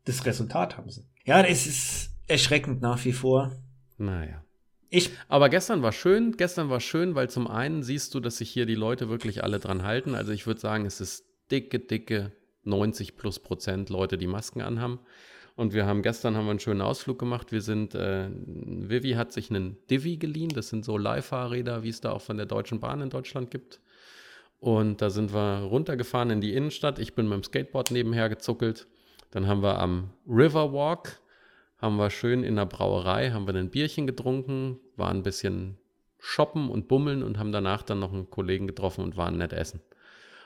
[0.06, 1.06] das Resultat haben sie.
[1.26, 3.52] Ja, es ist erschreckend nach wie vor.
[3.98, 4.44] Naja.
[4.90, 8.50] Ich Aber gestern war schön, gestern war schön, weil zum einen siehst du, dass sich
[8.50, 10.16] hier die Leute wirklich alle dran halten.
[10.16, 12.32] Also ich würde sagen, es ist dicke, dicke
[12.64, 15.00] 90 plus Prozent Leute, die Masken anhaben.
[15.56, 17.52] Und wir haben gestern haben wir einen schönen Ausflug gemacht.
[17.52, 20.50] Wir sind, äh, Vivi hat sich einen Divi geliehen.
[20.50, 23.80] Das sind so Leihfahrräder, wie es da auch von der Deutschen Bahn in Deutschland gibt.
[24.60, 27.00] Und da sind wir runtergefahren in die Innenstadt.
[27.00, 28.88] Ich bin mit dem Skateboard nebenher gezuckelt.
[29.32, 31.22] Dann haben wir am Riverwalk,
[31.78, 35.78] haben wir schön in der Brauerei, haben wir ein Bierchen getrunken, waren ein bisschen
[36.20, 39.82] shoppen und bummeln und haben danach dann noch einen Kollegen getroffen und waren nett essen.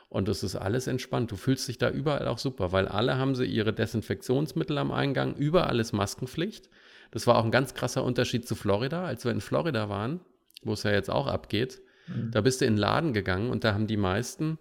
[0.10, 1.32] Und es ist alles entspannt.
[1.32, 5.36] Du fühlst dich da überall auch super, weil alle haben sie ihre Desinfektionsmittel am Eingang.
[5.36, 6.68] Überall ist Maskenpflicht.
[7.12, 9.06] Das war auch ein ganz krasser Unterschied zu Florida.
[9.06, 10.20] Als wir in Florida waren,
[10.64, 12.32] wo es ja jetzt auch abgeht, mhm.
[12.32, 14.58] da bist du in den Laden gegangen und da haben die meisten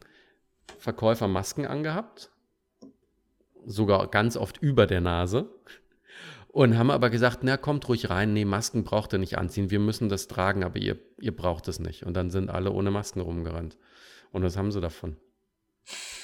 [0.78, 2.30] Verkäufer Masken angehabt.
[3.64, 5.48] Sogar ganz oft über der Nase.
[6.48, 9.78] Und haben aber gesagt, na, kommt ruhig rein, nee, Masken braucht ihr nicht anziehen, wir
[9.78, 12.04] müssen das tragen, aber ihr, ihr braucht es nicht.
[12.04, 13.76] Und dann sind alle ohne Masken rumgerannt.
[14.32, 15.16] Und was haben sie davon?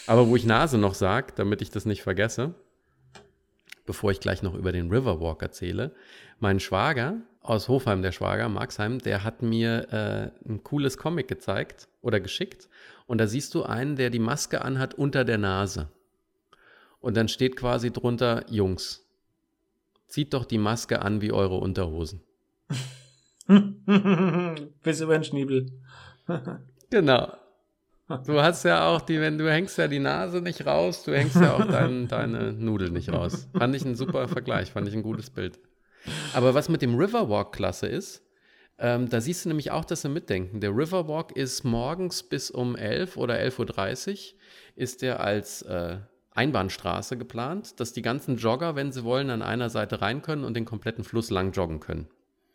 [0.07, 2.55] Aber wo ich Nase noch sage, damit ich das nicht vergesse,
[3.87, 5.94] bevor ich gleich noch über den Riverwalk erzähle,
[6.40, 11.88] mein Schwager aus Hofheim, der Schwager, Marxheim, der hat mir äh, ein cooles Comic gezeigt
[12.00, 12.68] oder geschickt.
[13.07, 15.90] Und da siehst du einen, der die Maske anhat unter der Nase.
[17.00, 19.07] Und dann steht quasi drunter, Jungs,
[20.09, 22.22] zieht doch die Maske an wie eure Unterhosen.
[24.83, 25.66] Bis über den Schniebel.
[26.90, 27.37] genau.
[28.26, 31.36] Du hast ja auch die, wenn du hängst ja die Nase nicht raus, du hängst
[31.36, 33.48] ja auch dein, deine Nudel nicht raus.
[33.56, 35.58] Fand ich ein super Vergleich, fand ich ein gutes Bild.
[36.34, 38.22] Aber was mit dem Riverwalk klasse ist,
[38.78, 40.60] ähm, da siehst du nämlich auch dass sie Mitdenken.
[40.60, 44.40] Der Riverwalk ist morgens bis um 11 oder 11.30 Uhr
[44.76, 45.98] ist der als äh,
[46.32, 50.54] Einbahnstraße geplant, dass die ganzen Jogger, wenn sie wollen, an einer Seite rein können und
[50.54, 52.08] den kompletten Fluss lang joggen können.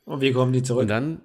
[0.06, 0.82] Und wie kommen die zurück?
[0.82, 1.22] Und dann.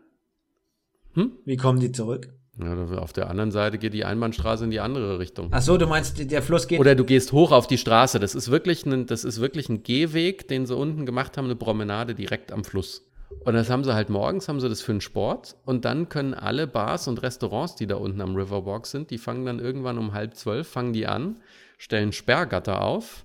[1.14, 1.32] Hm?
[1.44, 2.32] Wie kommen die zurück?
[2.60, 5.48] Ja, auf der anderen Seite geht die Einbahnstraße in die andere Richtung.
[5.50, 6.78] Ach so, du meinst, der Fluss geht.
[6.78, 8.20] Oder du gehst hoch auf die Straße.
[8.20, 11.56] Das ist wirklich ein, das ist wirklich ein Gehweg, den sie unten gemacht haben, eine
[11.56, 13.04] Promenade direkt am Fluss.
[13.44, 15.56] Und das haben sie halt morgens, haben sie das für den Sport.
[15.64, 19.44] Und dann können alle Bars und Restaurants, die da unten am Riverwalk sind, die fangen
[19.44, 21.40] dann irgendwann um halb zwölf, fangen die an,
[21.78, 23.24] stellen Sperrgatter auf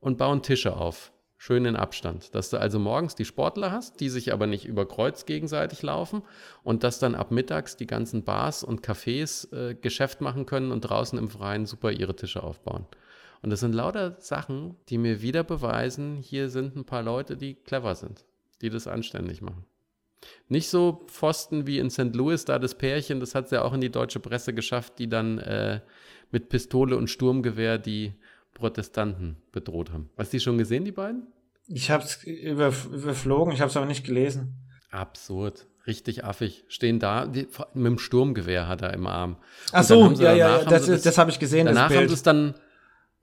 [0.00, 1.12] und bauen Tische auf
[1.46, 2.34] schön in Abstand.
[2.34, 6.22] Dass du also morgens die Sportler hast, die sich aber nicht über Kreuz gegenseitig laufen
[6.64, 10.80] und dass dann ab mittags die ganzen Bars und Cafés äh, Geschäft machen können und
[10.80, 12.84] draußen im Freien super ihre Tische aufbauen.
[13.42, 17.54] Und das sind lauter Sachen, die mir wieder beweisen, hier sind ein paar Leute, die
[17.54, 18.24] clever sind,
[18.60, 19.64] die das anständig machen.
[20.48, 22.16] Nicht so Pfosten wie in St.
[22.16, 25.08] Louis, da das Pärchen, das hat es ja auch in die deutsche Presse geschafft, die
[25.08, 25.80] dann äh,
[26.32, 28.14] mit Pistole und Sturmgewehr die
[28.52, 30.10] Protestanten bedroht haben.
[30.16, 31.28] Hast du die schon gesehen, die beiden?
[31.68, 34.54] Ich habe es überflogen, ich habe es aber nicht gelesen.
[34.90, 35.66] Absurd.
[35.86, 36.64] Richtig affig.
[36.68, 39.36] Stehen da, die, mit dem Sturmgewehr hat er im Arm.
[39.72, 41.66] Ach so, ja, ja, das, das, das habe ich gesehen.
[41.66, 42.54] Danach haben sie es dann,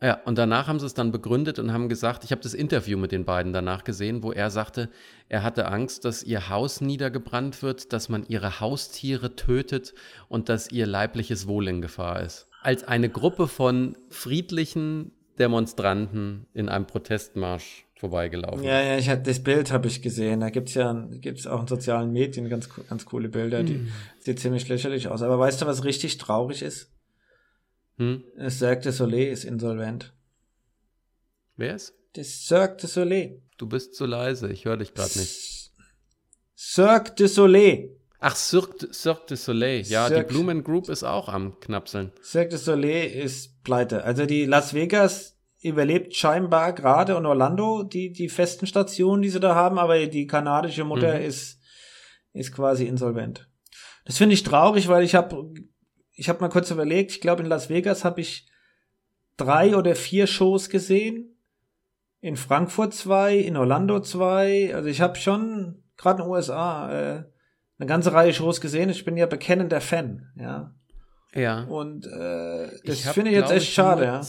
[0.02, 2.98] ja, und danach haben sie es dann begründet und haben gesagt, ich habe das Interview
[2.98, 4.90] mit den beiden danach gesehen, wo er sagte,
[5.28, 9.94] er hatte Angst, dass ihr Haus niedergebrannt wird, dass man ihre Haustiere tötet
[10.30, 12.48] und dass ihr leibliches Wohl in Gefahr ist.
[12.62, 18.66] Als eine Gruppe von friedlichen Demonstranten in einem Protestmarsch vorbeigelaufen.
[18.66, 20.42] Ja, ja, ich hatte das Bild habe ich gesehen.
[20.42, 23.92] Da gibt's ja gibt's auch in sozialen Medien ganz ganz coole Bilder, die mm.
[24.20, 25.22] sieht ziemlich lächerlich aus.
[25.22, 26.92] Aber weißt du, was richtig traurig ist?
[27.96, 28.26] Hm?
[28.38, 30.12] Das Cirque du Soleil ist insolvent.
[31.56, 31.94] Wer ist?
[32.12, 33.42] Das Cirque du Soleil.
[33.58, 35.72] Du bist zu leise, ich höre dich gerade nicht.
[36.58, 37.96] Cirque du Soleil.
[38.20, 39.84] Ach, Cirque, Cirque du Soleil.
[39.84, 40.28] Ja, Cirque.
[40.28, 42.12] die Blumen Group ist auch am Knapseln.
[42.22, 44.04] Cirque du Soleil ist pleite.
[44.04, 49.40] Also die Las Vegas überlebt scheinbar gerade und Orlando die, die festen Stationen, die sie
[49.40, 51.26] da haben, aber die kanadische Mutter mhm.
[51.26, 51.60] ist,
[52.34, 53.50] ist quasi insolvent.
[54.06, 55.54] Das finde ich traurig, weil ich habe
[56.16, 58.48] ich hab mal kurz überlegt, ich glaube in Las Vegas habe ich
[59.38, 61.38] drei oder vier Shows gesehen.
[62.20, 64.74] In Frankfurt zwei, in Orlando zwei.
[64.76, 67.24] Also ich habe schon gerade in den USA äh,
[67.80, 68.90] eine ganze Reihe Shows gesehen.
[68.90, 70.74] Ich bin ja bekennender Fan, ja.
[71.34, 71.64] Ja.
[71.64, 74.22] Und äh, das finde ich jetzt echt schade, ja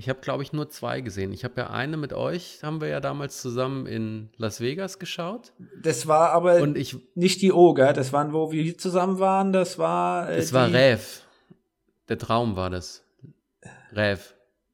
[0.00, 1.30] ich habe, glaube ich, nur zwei gesehen.
[1.30, 5.52] Ich habe ja eine mit euch, haben wir ja damals zusammen in Las Vegas geschaut.
[5.82, 9.52] Das war aber Und ich, nicht die Oger, das waren, wo wir hier zusammen waren,
[9.52, 10.30] das war.
[10.30, 11.20] Äh, das war Rev.
[12.08, 13.04] Der Traum war das.
[13.92, 14.22] Rev.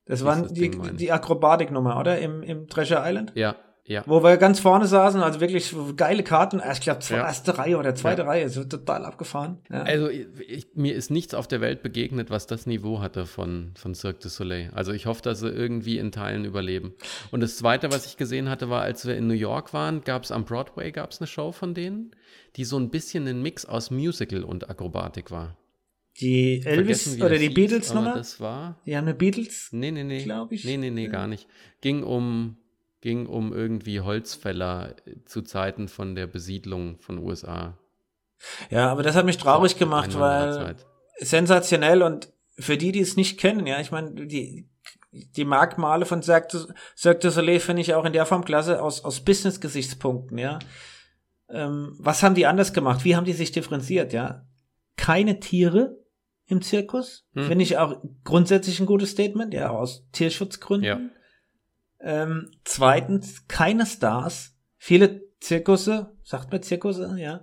[0.05, 2.21] Das waren die, die Akrobatiknummer, oder?
[2.21, 3.33] Im, Im Treasure Island?
[3.35, 3.57] Ja.
[3.89, 4.03] Ja.
[4.07, 6.61] Wo wir ganz vorne saßen, also wirklich geile Karten.
[6.73, 7.19] Ich glaube, ja.
[7.19, 8.29] erste Reihe oder zweite ja.
[8.29, 9.59] Reihe, es wird total abgefahren.
[9.71, 9.83] Ja.
[9.83, 13.95] Also ich, mir ist nichts auf der Welt begegnet, was das Niveau hatte von, von
[13.95, 14.71] Cirque du Soleil.
[14.75, 16.95] Also ich hoffe, dass sie irgendwie in Teilen überleben.
[17.31, 20.25] Und das Zweite, was ich gesehen hatte, war, als wir in New York waren, gab
[20.25, 22.11] es am Broadway gab's eine Show von denen,
[22.57, 25.57] die so ein bisschen ein Mix aus Musical und Akrobatik war.
[26.21, 28.15] Die Elvis oder die Beatles Nummer?
[28.15, 28.81] Das war.
[28.87, 29.69] Die haben eine Beatles?
[29.73, 30.25] Nee, nee, nee.
[30.25, 30.65] Glaube ich.
[30.65, 31.47] Nee, nee, nee, gar nicht.
[31.83, 32.57] Ging um
[33.07, 37.79] ging um irgendwie Holzfäller zu Zeiten von der Besiedlung von USA.
[38.69, 40.87] Ja, aber das hat mich traurig so, gemacht, weil Zeit.
[41.21, 44.69] sensationell und für die, die es nicht kennen, ja, ich meine, die,
[45.13, 46.49] die Merkmale von Cirque
[47.21, 50.59] du Soleil finde ich auch in der Form klasse aus, aus Business-Gesichtspunkten, ja.
[51.49, 53.05] Ähm, was haben die anders gemacht?
[53.05, 54.49] Wie haben die sich differenziert, ja?
[54.97, 55.97] Keine Tiere
[56.49, 57.45] im Zirkus, hm.
[57.45, 60.89] finde ich auch grundsätzlich ein gutes Statement, ja, aus Tierschutzgründen.
[60.89, 60.99] Ja.
[62.07, 64.55] Ähm, zweitens, keine Stars.
[64.77, 67.41] Viele Zirkusse, sagt man Zirkusse, ja,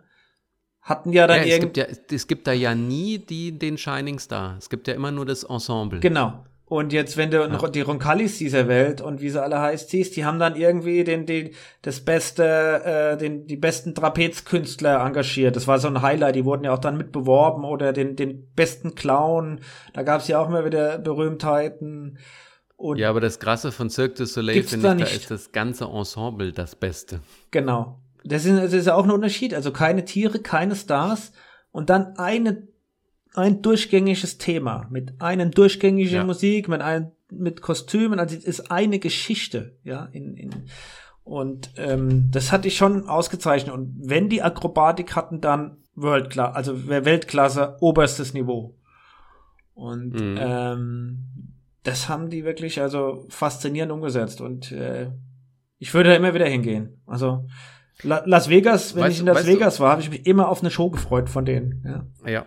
[0.82, 4.19] hatten ja dann ja, es gibt ja, es gibt da ja nie die, den Shining
[4.19, 4.56] Star.
[4.58, 5.99] Es gibt ja immer nur das Ensemble.
[5.99, 6.45] Genau.
[6.65, 7.47] Und jetzt, wenn du ja.
[7.47, 11.03] noch die Roncalis dieser Welt und wie sie alle heißt siehst, die haben dann irgendwie
[11.03, 11.51] den, den,
[11.82, 15.55] das beste, äh, den, die besten Trapezkünstler engagiert.
[15.55, 16.36] Das war so ein Highlight.
[16.36, 19.59] Die wurden ja auch dann mitbeworben oder den, den besten Clown.
[19.93, 22.18] Da gab es ja auch immer wieder Berühmtheiten.
[22.76, 25.86] Und ja, aber das Krasse von Cirque du Soleil finde ich, da ist das ganze
[25.86, 27.21] Ensemble das Beste.
[27.51, 27.99] Genau.
[28.24, 29.53] Das ist, das ist auch ein Unterschied.
[29.53, 31.32] Also keine Tiere, keine Stars
[31.71, 32.67] und dann eine,
[33.36, 36.24] ein durchgängiges Thema mit einer durchgängigen ja.
[36.24, 38.19] Musik, mit einem, mit Kostümen.
[38.19, 40.51] Also es ist eine Geschichte, ja, in, in
[41.24, 43.74] Und ähm, das hatte ich schon ausgezeichnet.
[43.74, 48.76] Und wenn die Akrobatik hatten, dann World also Weltklasse, oberstes Niveau.
[49.74, 50.38] Und mhm.
[50.39, 51.19] ähm,
[51.84, 54.42] das haben die wirklich also faszinierend umgesetzt.
[54.42, 55.12] Und äh,
[55.80, 57.02] ich würde da immer wieder hingehen.
[57.06, 57.46] Also
[58.02, 59.84] La Las Vegas, wenn weißt, ich in Las Vegas du?
[59.84, 61.84] war, habe ich mich immer auf eine Show gefreut von denen.
[61.86, 62.32] Ja.
[62.32, 62.46] ja.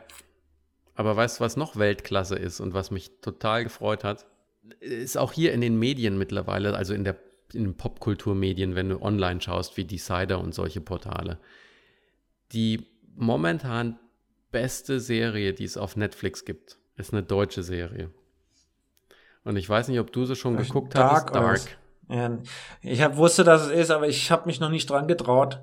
[0.95, 4.27] Aber weißt du, was noch Weltklasse ist und was mich total gefreut hat?
[4.81, 7.17] Ist auch hier in den Medien mittlerweile, also in der
[7.55, 11.39] in den Popkulturmedien, wenn du online schaust, wie Decider und solche Portale.
[12.53, 13.99] Die momentan
[14.51, 18.11] beste Serie, die es auf Netflix gibt, ist eine deutsche Serie.
[19.47, 21.33] Und ich weiß nicht, ob du sie schon Dark geguckt hast.
[21.33, 21.61] Dark.
[22.09, 22.39] Ja,
[22.83, 25.61] ich hab, wusste, dass es ist, aber ich habe mich noch nicht dran getraut.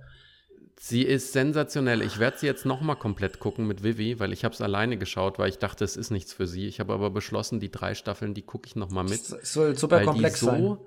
[0.80, 2.02] Sie ist sensationell.
[2.02, 5.38] Ich werde sie jetzt nochmal komplett gucken mit Vivi, weil ich habe es alleine geschaut,
[5.38, 6.66] weil ich dachte, es ist nichts für sie.
[6.66, 9.20] Ich habe aber beschlossen, die drei Staffeln, die gucke ich nochmal mit.
[9.20, 10.78] Es soll super komplex so, sein.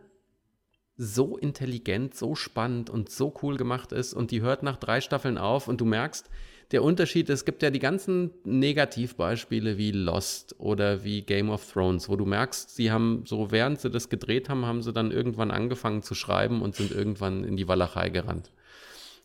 [0.97, 5.37] So intelligent, so spannend und so cool gemacht ist und die hört nach drei Staffeln
[5.37, 6.31] auf und du merkst,
[6.73, 12.09] der Unterschied, es gibt ja die ganzen Negativbeispiele wie Lost oder wie Game of Thrones,
[12.09, 15.51] wo du merkst, sie haben so, während sie das gedreht haben, haben sie dann irgendwann
[15.51, 18.51] angefangen zu schreiben und sind irgendwann in die Walachei gerannt.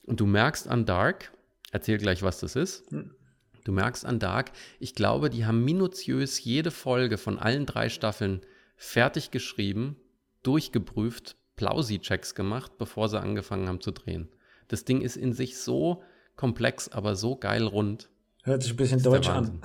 [0.03, 1.31] Und du merkst an Dark,
[1.71, 2.89] erzähl gleich, was das ist.
[2.91, 3.15] Hm.
[3.63, 8.41] Du merkst an Dark, ich glaube, die haben minutiös jede Folge von allen drei Staffeln
[8.75, 9.95] fertig geschrieben,
[10.43, 14.29] durchgeprüft, Plausi-Checks gemacht, bevor sie angefangen haben zu drehen.
[14.67, 16.01] Das Ding ist in sich so
[16.41, 18.09] komplex, aber so geil rund.
[18.41, 19.61] Hört sich ein bisschen deutsch an.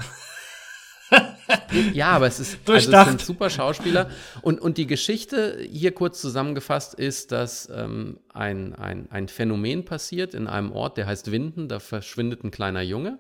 [1.95, 4.11] ja, aber es ist also es sind super Schauspieler.
[4.43, 10.35] Und, und die Geschichte hier kurz zusammengefasst ist, dass ähm, ein, ein, ein Phänomen passiert
[10.35, 11.69] in einem Ort, der heißt Winden.
[11.69, 13.19] Da verschwindet ein kleiner Junge.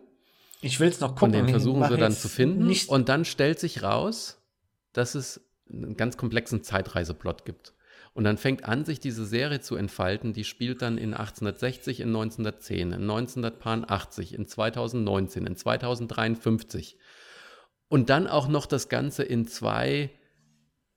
[0.60, 1.34] Ich will es noch gucken.
[1.34, 2.70] Und den versuchen sie dann zu finden.
[2.88, 4.42] Und dann stellt sich raus,
[4.92, 5.40] dass es
[5.72, 7.72] einen ganz komplexen Zeitreiseplot gibt.
[8.16, 10.32] Und dann fängt an, sich diese Serie zu entfalten.
[10.32, 16.96] Die spielt dann in 1860, in 1910, in 1980, in 2019, in 2053.
[17.88, 20.08] Und dann auch noch das Ganze in zwei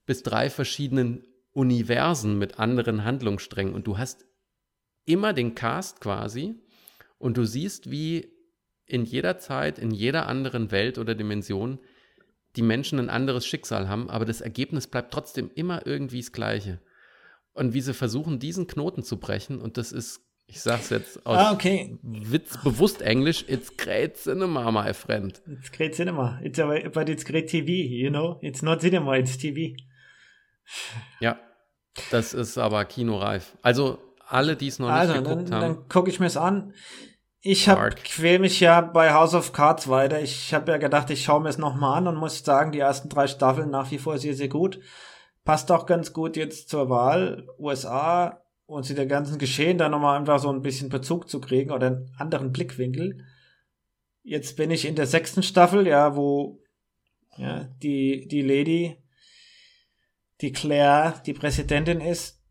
[0.06, 3.74] bis drei verschiedenen Universen mit anderen Handlungssträngen.
[3.74, 4.26] Und du hast
[5.04, 6.56] immer den Cast quasi
[7.18, 8.32] und du siehst, wie
[8.86, 11.80] in jeder Zeit, in jeder anderen Welt oder Dimension
[12.56, 16.80] die Menschen ein anderes Schicksal haben, aber das Ergebnis bleibt trotzdem immer irgendwie das gleiche
[17.60, 19.60] und wie sie versuchen, diesen Knoten zu brechen.
[19.60, 21.98] Und das ist, ich sag's jetzt aus ah, okay.
[22.02, 25.42] Witz bewusst Englisch, it's great cinema, my friend.
[25.46, 26.40] It's great cinema.
[26.42, 28.40] It's a, but it's great TV, you know?
[28.42, 29.76] It's not cinema, it's TV.
[31.20, 31.38] Ja,
[32.12, 33.58] das ist aber kinoreif.
[33.62, 35.76] Also alle, die es noch also, nicht geguckt dann, haben.
[35.76, 36.74] Dann gucke ich mir's an.
[37.42, 40.22] Ich hab, quäl mich ja bei House of Cards weiter.
[40.22, 43.10] Ich habe ja gedacht, ich schaue mir es nochmal an und muss sagen, die ersten
[43.10, 44.80] drei Staffeln nach wie vor sehr, sehr gut
[45.50, 50.20] passt auch ganz gut jetzt zur Wahl USA und zu der ganzen Geschehen da nochmal
[50.20, 53.26] einfach so ein bisschen Bezug zu kriegen oder einen anderen Blickwinkel.
[54.22, 56.62] Jetzt bin ich in der sechsten Staffel, ja, wo
[57.36, 58.98] ja, die, die Lady,
[60.42, 62.44] die Claire, die Präsidentin ist.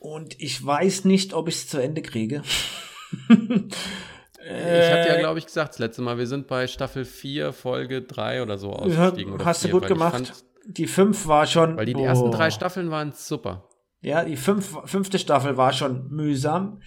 [0.00, 2.42] Und ich weiß nicht, ob ich es zu Ende kriege.
[3.28, 8.02] ich hatte ja, glaube ich, gesagt, das letzte Mal, wir sind bei Staffel 4, Folge
[8.02, 9.44] 3 oder so ausgestiegen.
[9.44, 11.76] Hast oder du gut gemacht die fünf war schon.
[11.76, 13.68] Weil die, die ersten drei Staffeln waren super.
[14.00, 16.80] Ja, die fünf, fünfte Staffel war schon mühsam.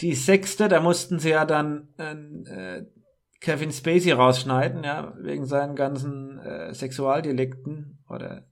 [0.00, 2.84] Die sechste, da mussten sie ja dann äh,
[3.40, 8.48] Kevin Spacey rausschneiden, ja, wegen seinen ganzen äh, Sexualdelikten oder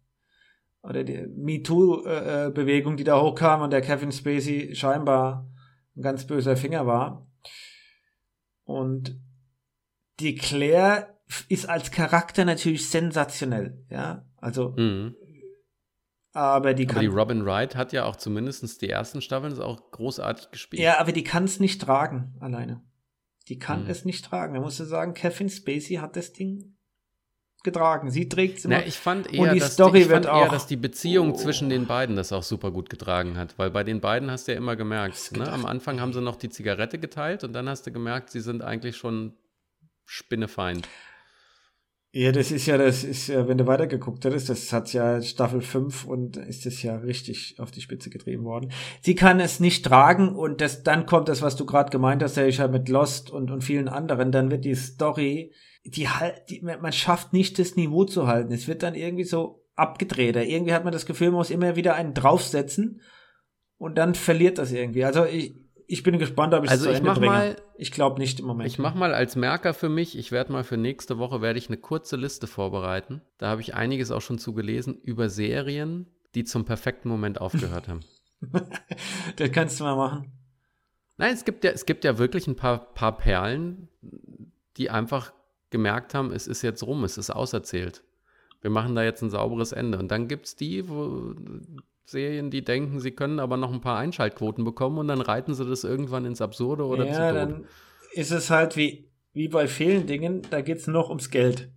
[0.83, 5.51] oder die MeToo-Bewegung, die da hochkam und der Kevin Spacey scheinbar
[5.97, 7.27] ein ganz böser Finger war.
[8.63, 9.21] Und
[10.21, 14.26] die Claire ist als Charakter natürlich sensationell, ja.
[14.47, 15.17] Also, mhm.
[16.33, 16.99] aber die kann.
[16.99, 20.81] Aber die Robin Wright hat ja auch zumindest die ersten Staffeln auch großartig gespielt.
[20.81, 22.81] Ja, aber die kann es nicht tragen alleine.
[23.49, 23.91] Die kann mhm.
[23.91, 24.55] es nicht tragen.
[24.55, 26.77] Da musst du sagen, Kevin Spacey hat das Ding
[27.65, 28.13] getragen.
[28.13, 28.77] Sie trägt es immer.
[28.77, 31.37] Na, ich fand eher, die dass, Story die, wird auch, dass die Beziehung oh.
[31.37, 33.59] zwischen den beiden das auch super gut getragen hat.
[33.59, 35.51] Weil bei den beiden hast du ja immer gemerkt, ne?
[35.51, 38.63] am Anfang haben sie noch die Zigarette geteilt und dann hast du gemerkt, sie sind
[38.63, 39.35] eigentlich schon
[40.05, 40.89] Spinnefeind.
[42.19, 45.61] Ja, das ist ja, das ist ja, wenn du weitergeguckt hättest, das hat ja Staffel
[45.61, 48.73] 5 und ist das ja richtig auf die Spitze getrieben worden.
[49.03, 52.37] Sie kann es nicht tragen und das, dann kommt das, was du gerade gemeint hast,
[52.37, 55.53] ja, mit Lost und, und vielen anderen, dann wird die Story,
[55.85, 58.51] die halt, die, man schafft nicht das Niveau zu halten.
[58.51, 60.37] Es wird dann irgendwie so abgedreht.
[60.37, 63.03] Irgendwie hat man das Gefühl, man muss immer wieder einen draufsetzen
[63.77, 65.05] und dann verliert das irgendwie.
[65.05, 65.55] Also ich,
[65.87, 67.27] ich bin gespannt, ob ich also es zu Ende bringe.
[67.27, 68.69] Mal, ich glaube nicht im Moment.
[68.69, 71.69] Ich mache mal als Merker für mich, ich werde mal für nächste Woche werde ich
[71.69, 73.23] eine kurze Liste vorbereiten.
[73.39, 78.01] Da habe ich einiges auch schon zugelesen über Serien, die zum perfekten Moment aufgehört haben.
[79.37, 80.33] das kannst du mal machen.
[81.17, 83.89] Nein, es gibt ja, es gibt ja wirklich ein paar, paar Perlen,
[84.77, 85.33] die einfach
[85.71, 88.03] gemerkt haben, es ist jetzt rum, es ist auserzählt.
[88.61, 89.99] Wir machen da jetzt ein sauberes Ende.
[89.99, 91.35] Und dann gibt es die, wo
[92.09, 95.65] Serien, die denken, sie können aber noch ein paar Einschaltquoten bekommen und dann reiten sie
[95.67, 97.35] das irgendwann ins Absurde oder ja, zu Tode.
[97.35, 97.65] dann
[98.15, 101.69] ist es halt wie, wie bei vielen Dingen, da geht es noch ums Geld.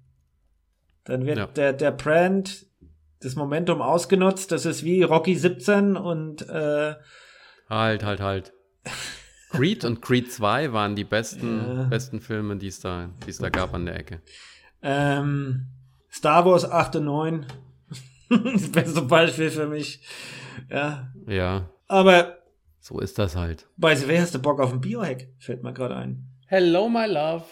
[1.03, 1.47] Dann wird Ja.
[1.47, 2.67] der, der Brand
[3.21, 4.51] das Momentum ausgenutzt.
[4.51, 6.93] Das ist wie Rocky 17 und äh,
[7.67, 8.53] Halt, halt, halt.
[9.49, 11.84] Creed und Creed 2 waren die besten, Ja.
[11.86, 14.21] besten Filme, die es da, die es da gab an der Ecke.
[14.84, 15.65] ähm,
[16.11, 17.45] Star Wars 8 und 9.
[18.53, 20.01] das beste Beispiel für mich.
[20.69, 21.11] Ja.
[21.27, 22.38] Ja, Aber
[22.80, 23.67] so ist das halt.
[23.77, 25.27] bei the way hast du Bock auf ein Biohack?
[25.39, 26.27] Fällt mir gerade ein.
[26.47, 27.45] Hello, my love.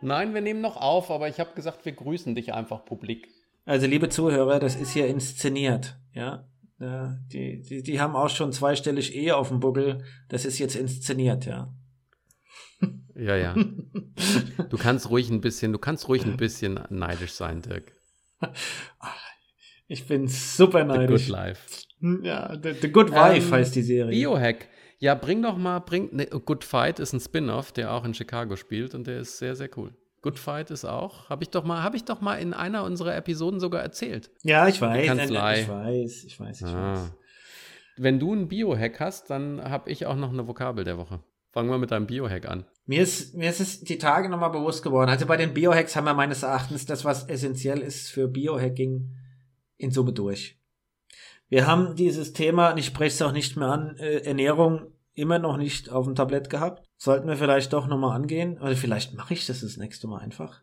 [0.00, 3.28] Nein, wir nehmen noch auf, aber ich habe gesagt, wir grüßen dich einfach publik.
[3.64, 6.46] Also, liebe Zuhörer, das ist hier inszeniert, ja.
[6.78, 10.04] ja die, die, die haben auch schon zweistellig Ehe auf dem Buckel.
[10.28, 11.72] Das ist jetzt inszeniert, ja.
[13.14, 13.54] Ja, ja.
[14.70, 17.95] Du kannst ruhig ein bisschen, du kannst ruhig ein bisschen neidisch sein, Dirk.
[19.88, 21.28] Ich bin super The Good neidisch.
[21.28, 21.60] Life.
[22.22, 24.10] Ja, The, The Good Wife Ähm, heißt die Serie.
[24.10, 24.68] Biohack.
[24.98, 28.56] Ja, bring doch mal, bring, ne, Good Fight ist ein Spin-off, der auch in Chicago
[28.56, 29.94] spielt und der ist sehr, sehr cool.
[30.22, 33.14] Good Fight ist auch, habe ich doch mal, habe ich doch mal in einer unserer
[33.14, 34.30] Episoden sogar erzählt.
[34.42, 35.04] ja, ich weiß.
[35.04, 35.34] Ich
[35.68, 36.94] weiß, ich weiß, ich Ah.
[36.94, 37.12] weiß.
[37.98, 41.20] Wenn du einen Biohack hast, dann habe ich auch noch eine Vokabel der Woche.
[41.56, 42.66] Fangen wir mit deinem Biohack an.
[42.84, 45.08] Mir ist, mir ist es die Tage nochmal bewusst geworden.
[45.08, 49.16] Also bei den Biohacks haben wir meines Erachtens das, was essentiell ist für Biohacking,
[49.78, 50.60] in Summe durch.
[51.48, 55.38] Wir haben dieses Thema, und ich spreche es auch nicht mehr an, äh, Ernährung immer
[55.38, 56.86] noch nicht auf dem Tablett gehabt.
[56.98, 58.58] Sollten wir vielleicht doch nochmal angehen.
[58.60, 60.60] Oder vielleicht mache ich das das nächste Mal einfach.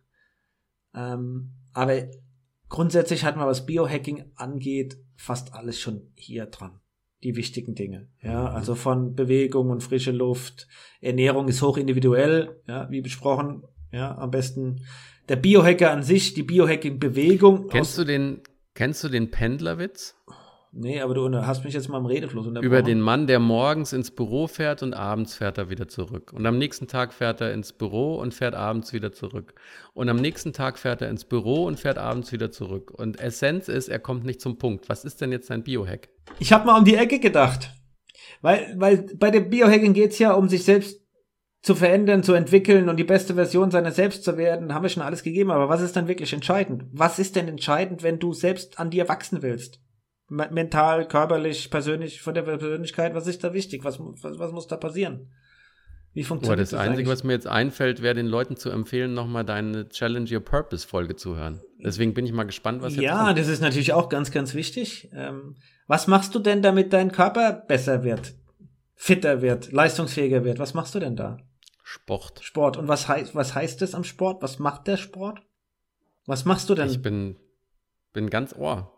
[0.94, 2.04] Ähm, aber
[2.70, 6.83] grundsätzlich hatten wir, was Biohacking angeht, fast alles schon hier dran.
[7.24, 8.08] Die wichtigen Dinge.
[8.22, 10.68] Ja, also von Bewegung und frische Luft.
[11.00, 13.64] Ernährung ist hoch individuell, ja, wie besprochen.
[13.92, 14.82] Ja, am besten
[15.30, 17.70] der Biohacker an sich, die Biohacking-Bewegung.
[17.70, 18.42] Kennst du den,
[18.74, 20.16] kennst du den Pendlerwitz?
[20.76, 22.66] Nee, aber du hast mich jetzt mal im Redefluss unterbrochen.
[22.66, 26.34] Über den Mann, der morgens ins Büro fährt und abends fährt er wieder zurück.
[26.34, 29.54] Und am nächsten Tag fährt er ins Büro und fährt abends wieder zurück.
[29.94, 32.90] Und am nächsten Tag fährt er ins Büro und fährt abends wieder zurück.
[32.90, 34.90] Und Essenz ist, er kommt nicht zum Punkt.
[34.90, 36.10] Was ist denn jetzt sein Biohack?
[36.40, 37.70] Ich habe mal um die Ecke gedacht.
[38.42, 41.04] Weil, weil bei dem Biohacking geht's ja um sich selbst
[41.62, 44.74] zu verändern, zu entwickeln und die beste Version seiner selbst zu werden.
[44.74, 46.86] Haben wir schon alles gegeben, aber was ist dann wirklich entscheidend?
[46.92, 49.80] Was ist denn entscheidend, wenn du selbst an dir wachsen willst?
[50.30, 53.84] Me- Mental, körperlich, persönlich, von der Persönlichkeit, was ist da wichtig?
[53.84, 55.32] Was, was, was muss da passieren?
[56.14, 57.08] Wie Boah, funktioniert das das, Einzige, eigentlich?
[57.10, 61.16] was mir jetzt einfällt, wäre den Leuten zu empfehlen, nochmal deine Challenge Your Purpose Folge
[61.16, 61.62] zu hören.
[61.84, 63.40] Deswegen bin ich mal gespannt, was jetzt Ja, kommt.
[63.40, 65.10] das ist natürlich auch ganz, ganz wichtig.
[65.14, 65.56] Ähm,
[65.88, 68.36] was machst du denn, damit dein Körper besser wird,
[68.96, 70.60] fitter wird, leistungsfähiger wird?
[70.60, 71.38] Was machst du denn da?
[71.84, 72.40] Sport.
[72.44, 72.78] Sport.
[72.78, 74.42] Und was heißt, was heißt das am Sport?
[74.44, 75.42] Was macht der Sport?
[76.28, 76.90] Was machst du denn?
[76.90, 77.38] Ich bin,
[78.14, 78.93] bin ganz ohr.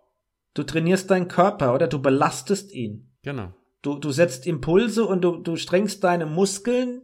[0.56, 3.12] Du trainierst deinen Körper oder du belastest ihn.
[3.22, 3.54] Genau.
[3.84, 7.04] Du, du setzt Impulse und du, du strengst deine Muskeln,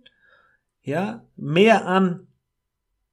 [0.81, 2.27] ja, mehr an.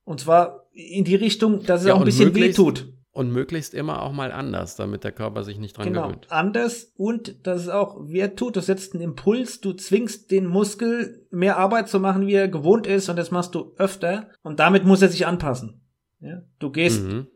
[0.05, 2.91] Und zwar in die Richtung, dass es Ja, auch ein bisschen weh tut.
[3.11, 6.29] Und möglichst immer auch mal anders, damit der Körper sich nicht dran Genau, gewöhnt.
[6.31, 8.55] anders und dass es auch weh tut.
[8.57, 12.87] Du setzt einen Impuls, du zwingst den Muskel mehr Arbeit zu machen, wie er gewohnt
[12.87, 15.81] ist und das machst du öfter und damit muss er sich anpassen.
[16.21, 16.43] Ja?
[16.61, 17.27] Du gehst Mhm.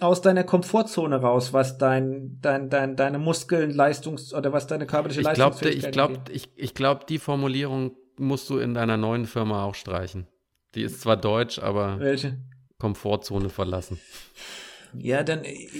[0.00, 5.20] Aus deiner Komfortzone raus, was dein, dein, dein, deine Muskeln, Leistungs- oder was deine körperliche
[5.20, 6.30] Ich glaube, ich Leistungsfähigkeit glaub, angeht.
[6.34, 10.26] ich, ich glaub, die Formulierung musst du in deiner neuen Firma auch streichen.
[10.74, 12.38] Die ist zwar deutsch, aber Welche?
[12.78, 14.00] Komfortzone verlassen.
[14.96, 15.70] Ja, dann, ich,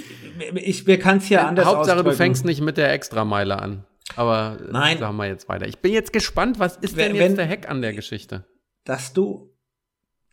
[0.57, 2.17] ich mir kann es ja anders Hauptsache, du ausdrücken.
[2.17, 3.85] fängst nicht mit der Extrameile an.
[4.17, 4.99] Aber äh, Nein.
[4.99, 5.67] sagen wir jetzt weiter.
[5.67, 8.45] Ich bin jetzt gespannt, was ist Wenn- denn jetzt wenn- der Hack an der Geschichte?
[8.85, 9.54] dass du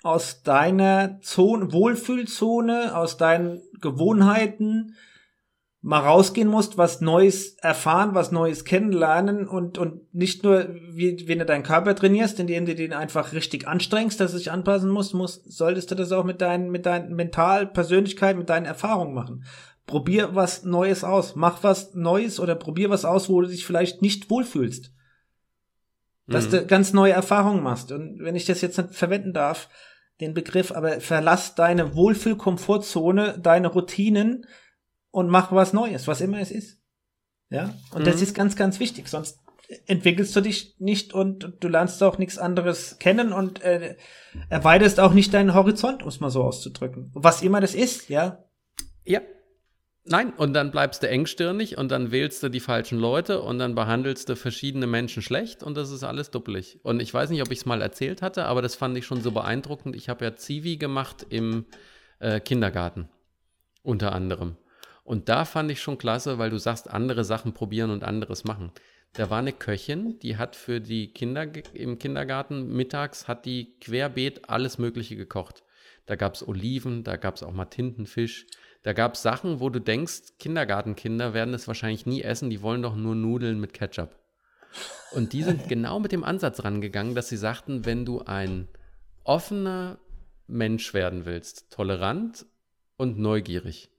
[0.03, 4.95] aus deiner Zone, Wohlfühlzone, aus deinen Gewohnheiten
[5.83, 11.39] mal rausgehen musst, was Neues erfahren, was Neues kennenlernen und, und nicht nur, wie, wenn
[11.39, 15.15] du deinen Körper trainierst, indem du den einfach richtig anstrengst, dass du dich anpassen musst,
[15.15, 19.43] musst, solltest du das auch mit deinen, mit deinen Mental, Persönlichkeit, mit deinen Erfahrungen machen.
[19.87, 21.35] Probier was Neues aus.
[21.35, 24.91] Mach was Neues oder probier was aus, wo du dich vielleicht nicht wohlfühlst
[26.31, 26.51] dass Mhm.
[26.51, 27.91] du ganz neue Erfahrungen machst.
[27.91, 29.69] Und wenn ich das jetzt nicht verwenden darf,
[30.21, 34.45] den Begriff, aber verlass deine Wohlfühl-Komfortzone, deine Routinen
[35.11, 36.79] und mach was Neues, was immer es ist.
[37.49, 38.23] Ja, und das Mhm.
[38.23, 39.09] ist ganz, ganz wichtig.
[39.09, 39.39] Sonst
[39.87, 43.95] entwickelst du dich nicht und du lernst auch nichts anderes kennen und äh,
[44.49, 47.09] erweiterst auch nicht deinen Horizont, um es mal so auszudrücken.
[47.13, 48.43] Was immer das ist, ja.
[49.03, 49.21] Ja.
[50.03, 53.75] Nein, und dann bleibst du engstirnig und dann wählst du die falschen Leute und dann
[53.75, 56.79] behandelst du verschiedene Menschen schlecht und das ist alles duppelig.
[56.81, 59.21] Und ich weiß nicht, ob ich es mal erzählt hatte, aber das fand ich schon
[59.21, 59.95] so beeindruckend.
[59.95, 61.65] Ich habe ja Zivi gemacht im
[62.19, 63.09] äh, Kindergarten,
[63.83, 64.57] unter anderem.
[65.03, 68.71] Und da fand ich schon klasse, weil du sagst, andere Sachen probieren und anderes machen.
[69.13, 74.49] Da war eine Köchin, die hat für die Kinder im Kindergarten mittags hat die querbeet
[74.49, 75.63] alles Mögliche gekocht.
[76.05, 78.47] Da gab es Oliven, da gab es auch mal Tintenfisch,
[78.83, 82.81] da gab es Sachen, wo du denkst, Kindergartenkinder werden es wahrscheinlich nie essen, die wollen
[82.81, 84.15] doch nur Nudeln mit Ketchup.
[85.11, 88.67] Und die sind genau mit dem Ansatz rangegangen, dass sie sagten, wenn du ein
[89.23, 89.99] offener
[90.47, 92.45] Mensch werden willst, tolerant
[92.97, 93.89] und neugierig,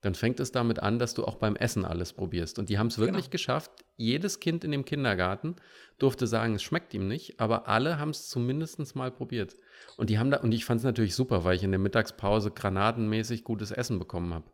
[0.00, 2.58] dann fängt es damit an, dass du auch beim Essen alles probierst.
[2.58, 3.32] Und die haben es wirklich genau.
[3.32, 3.70] geschafft.
[3.96, 5.56] Jedes Kind in dem Kindergarten
[5.98, 9.56] durfte sagen, es schmeckt ihm nicht, aber alle haben es zumindest mal probiert.
[9.96, 12.50] Und die haben da, und ich fand es natürlich super, weil ich in der Mittagspause
[12.50, 14.44] granatenmäßig gutes Essen bekommen habe.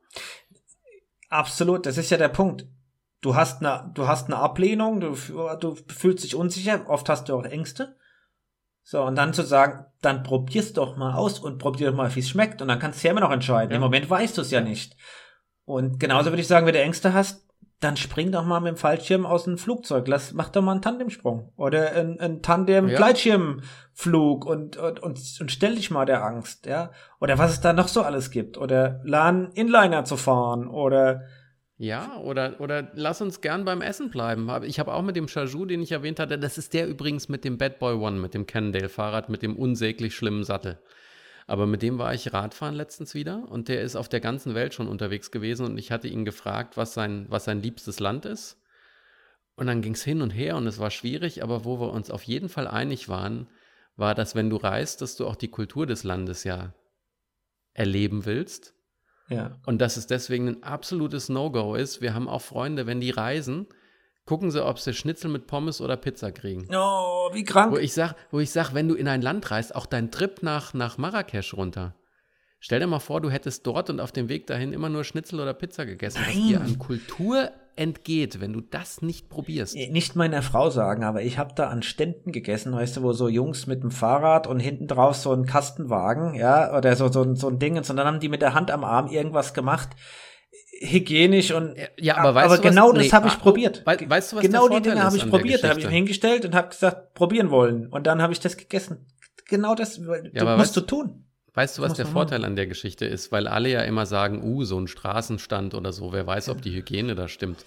[1.28, 2.66] Absolut, das ist ja der Punkt.
[3.20, 5.16] Du hast eine, du hast eine Ablehnung, du,
[5.60, 7.96] du fühlst dich unsicher, oft hast du auch Ängste.
[8.82, 12.20] So, und dann zu sagen, dann probier's doch mal aus und probier doch mal, wie
[12.20, 12.60] es schmeckt.
[12.60, 13.70] Und dann kannst du ja immer noch entscheiden.
[13.70, 13.76] Ja.
[13.76, 14.96] Im Moment weißt du es ja nicht.
[15.64, 17.46] Und genauso würde ich sagen, wenn du Ängste hast,
[17.80, 20.06] dann spring doch mal mit dem Fallschirm aus dem Flugzeug.
[20.06, 24.50] Lass, mach doch mal einen Tandemsprung oder ein, ein Tandem-Gleitschirmflug ja.
[24.50, 26.92] und, und, und, und stell dich mal der Angst, ja.
[27.20, 28.58] Oder was es da noch so alles gibt.
[28.58, 31.22] Oder lern Inliner zu fahren oder
[31.82, 34.50] ja, oder, oder lass uns gern beim Essen bleiben.
[34.64, 37.42] Ich habe auch mit dem Chajou, den ich erwähnt hatte, das ist der übrigens mit
[37.42, 40.78] dem Bad Boy One, mit dem Cannondale-Fahrrad, mit dem unsäglich schlimmen Sattel.
[41.46, 44.74] Aber mit dem war ich Radfahren letztens wieder und der ist auf der ganzen Welt
[44.74, 48.58] schon unterwegs gewesen und ich hatte ihn gefragt, was sein, was sein liebstes Land ist.
[49.56, 52.10] Und dann ging es hin und her und es war schwierig, aber wo wir uns
[52.10, 53.48] auf jeden Fall einig waren,
[53.96, 56.72] war, dass wenn du reist, dass du auch die Kultur des Landes ja
[57.74, 58.74] erleben willst.
[59.28, 59.58] Ja.
[59.66, 62.00] Und dass es deswegen ein absolutes No-Go ist.
[62.00, 63.66] Wir haben auch Freunde, wenn die reisen,
[64.30, 66.68] gucken sie, ob sie Schnitzel mit Pommes oder Pizza kriegen.
[66.72, 67.72] Oh, wie krank.
[67.72, 70.44] Wo ich sag, wo ich sag, wenn du in ein Land reist, auch dein Trip
[70.44, 71.96] nach, nach Marrakesch runter.
[72.60, 75.40] Stell dir mal vor, du hättest dort und auf dem Weg dahin immer nur Schnitzel
[75.40, 76.28] oder Pizza gegessen, Nein.
[76.28, 79.74] was dir an Kultur entgeht, wenn du das nicht probierst.
[79.74, 83.12] Äh, nicht meiner Frau sagen, aber ich habe da an Ständen gegessen, weißt du, wo
[83.12, 87.34] so Jungs mit dem Fahrrad und hinten drauf so ein Kastenwagen, ja, oder so, so,
[87.34, 89.88] so ein Ding, und dann haben die mit der Hand am Arm irgendwas gemacht
[90.80, 93.82] hygienisch und ja, aber weißt aber du, genau was, das nee, habe ich ah, probiert.
[93.84, 97.14] weißt du, was genau die Dinge habe ich probiert, habe ich hingestellt und habe gesagt,
[97.14, 99.06] probieren wollen und dann habe ich das gegessen.
[99.46, 101.24] Genau das ja, musst weißt, du tun.
[101.54, 103.32] Weißt du, was der Vorteil an der Geschichte ist?
[103.32, 106.72] Weil alle ja immer sagen, uh, so ein Straßenstand oder so, wer weiß, ob die
[106.72, 107.64] Hygiene da stimmt.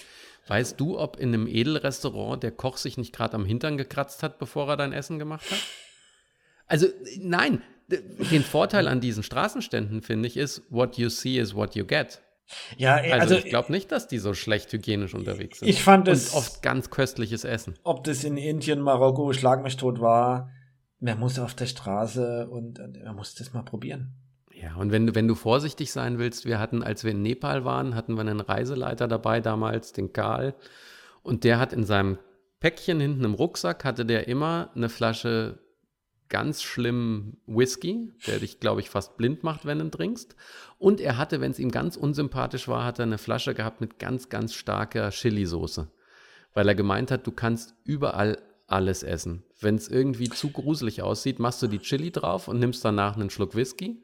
[0.47, 4.39] Weißt du, ob in einem Edelrestaurant der Koch sich nicht gerade am Hintern gekratzt hat,
[4.39, 5.60] bevor er dein Essen gemacht hat?
[6.66, 6.88] Also,
[7.20, 11.86] nein, den Vorteil an diesen Straßenständen, finde ich, ist, what you see is what you
[11.86, 12.22] get.
[12.78, 15.68] Ja, also, also ich glaube nicht, dass die so schlecht hygienisch unterwegs sind.
[15.68, 16.34] Ich fand es.
[16.34, 17.76] Und oft ganz köstliches Essen.
[17.84, 20.50] Ob das in Indien, Marokko, Schlag mich tot war,
[21.00, 24.14] man muss auf der Straße und man muss das mal probieren.
[24.54, 27.96] Ja, und wenn, wenn du vorsichtig sein willst, wir hatten, als wir in Nepal waren,
[27.96, 30.56] hatten wir einen Reiseleiter dabei damals, den Karl,
[31.22, 32.18] und der hat in seinem
[32.60, 35.60] Päckchen hinten im Rucksack, hatte der immer eine Flasche
[36.30, 40.36] ganz schlimmen Whisky, der dich, glaube ich, fast blind macht, wenn du ihn trinkst.
[40.80, 44.00] Und er hatte, wenn es ihm ganz unsympathisch war, hat er eine Flasche gehabt mit
[44.00, 45.88] ganz, ganz starker Chili-Soße.
[46.54, 49.44] Weil er gemeint hat, du kannst überall alles essen.
[49.60, 53.30] Wenn es irgendwie zu gruselig aussieht, machst du die Chili drauf und nimmst danach einen
[53.30, 54.02] Schluck Whisky.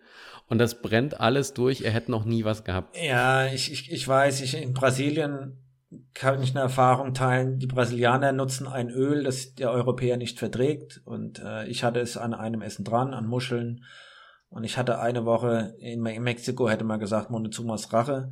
[0.48, 1.82] Und das brennt alles durch.
[1.82, 2.96] Er hätte noch nie was gehabt.
[2.98, 5.58] Ja, ich, ich, ich weiß, ich in Brasilien
[6.14, 7.60] kann ich eine Erfahrung teilen.
[7.60, 11.02] Die Brasilianer nutzen ein Öl, das der Europäer nicht verträgt.
[11.06, 13.84] Und äh, ich hatte es an einem Essen dran, an Muscheln.
[14.50, 18.32] Und ich hatte eine Woche in, in Mexiko, hätte man gesagt, Montezumas Rache.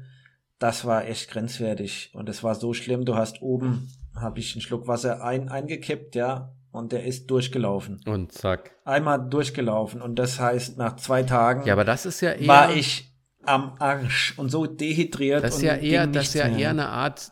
[0.59, 2.11] Das war echt grenzwertig.
[2.13, 3.05] Und es war so schlimm.
[3.05, 6.53] Du hast oben, habe ich einen Schluck Wasser ein, eingekippt, ja.
[6.71, 8.01] Und der ist durchgelaufen.
[8.05, 8.75] Und zack.
[8.85, 10.01] Einmal durchgelaufen.
[10.01, 11.65] Und das heißt, nach zwei Tagen.
[11.65, 12.47] Ja, aber das ist ja eher.
[12.47, 15.43] War ich am Arsch und so dehydriert.
[15.43, 17.31] Das ist ja eher, das ist ja eher eine Art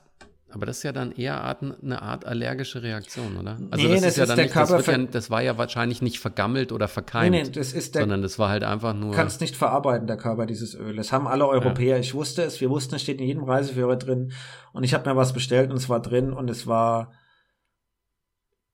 [0.56, 3.58] aber das ist ja dann eher eine Art allergische Reaktion, oder?
[3.72, 6.20] Also nee, das, das, ist ja dann nicht, das, ja, das, war ja wahrscheinlich nicht
[6.20, 9.14] vergammelt oder verkeimt, nee, nee, das ist der, sondern das war halt einfach nur.
[9.14, 10.96] Kannst nicht verarbeiten, der Körper, dieses Öl.
[10.96, 11.96] Das haben alle Europäer.
[11.96, 12.00] Ja.
[12.00, 14.32] Ich wusste es, wir wussten, es steht in jedem Reiseführer drin.
[14.72, 17.12] Und ich habe mir was bestellt und es war drin und es war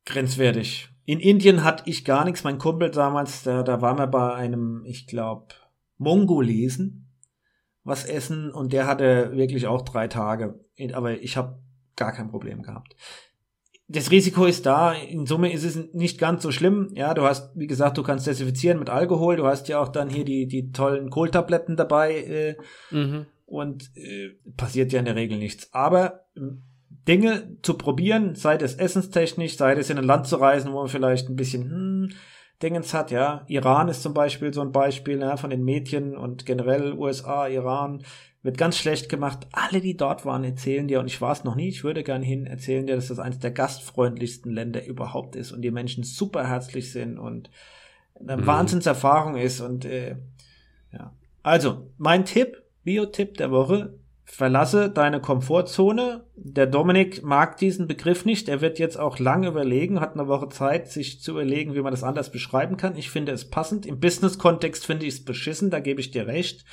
[0.05, 0.89] grenzwertig.
[1.05, 2.43] In Indien hatte ich gar nichts.
[2.43, 5.47] Mein Kumpel damals, da, da waren wir bei einem, ich glaube,
[5.97, 7.07] Mongolesen
[7.83, 10.59] was essen und der hatte wirklich auch drei Tage.
[10.93, 11.59] Aber ich habe
[11.95, 12.95] gar kein Problem gehabt.
[13.87, 14.93] Das Risiko ist da.
[14.93, 16.91] In Summe ist es nicht ganz so schlimm.
[16.95, 19.35] Ja, du hast, wie gesagt, du kannst desinfizieren mit Alkohol.
[19.35, 22.15] Du hast ja auch dann hier die, die tollen Kohltabletten dabei.
[22.15, 22.55] Äh,
[22.95, 23.25] mhm.
[23.45, 25.73] und äh, passiert ja in der Regel nichts.
[25.73, 26.41] Aber äh,
[27.07, 30.87] Dinge zu probieren, sei es essenstechnisch, sei es in ein Land zu reisen, wo man
[30.87, 32.09] vielleicht ein bisschen hm,
[32.61, 33.43] Dingens hat, ja.
[33.47, 38.03] Iran ist zum Beispiel so ein Beispiel ja, von den Mädchen und generell USA, Iran
[38.43, 39.47] wird ganz schlecht gemacht.
[39.51, 42.23] Alle, die dort waren, erzählen dir, und ich war es noch nie, ich würde gern
[42.23, 46.47] hin, erzählen dir, dass das eines der gastfreundlichsten Länder überhaupt ist und die Menschen super
[46.47, 47.49] herzlich sind und
[48.19, 48.47] eine mhm.
[48.47, 50.15] Wahnsinnserfahrung ist und äh,
[50.91, 51.13] ja.
[51.43, 53.99] Also, mein Tipp, Bio-Tipp der Woche,
[54.31, 56.23] verlasse deine Komfortzone.
[56.35, 58.47] Der Dominik mag diesen Begriff nicht.
[58.47, 61.91] Er wird jetzt auch lange überlegen, hat eine Woche Zeit, sich zu überlegen, wie man
[61.91, 62.95] das anders beschreiben kann.
[62.95, 63.85] Ich finde es passend.
[63.85, 66.63] Im Business-Kontext finde ich es beschissen, da gebe ich dir recht.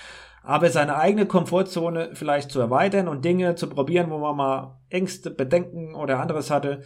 [0.44, 5.32] Aber seine eigene Komfortzone vielleicht zu erweitern und Dinge zu probieren, wo man mal Ängste,
[5.32, 6.82] Bedenken oder anderes hatte,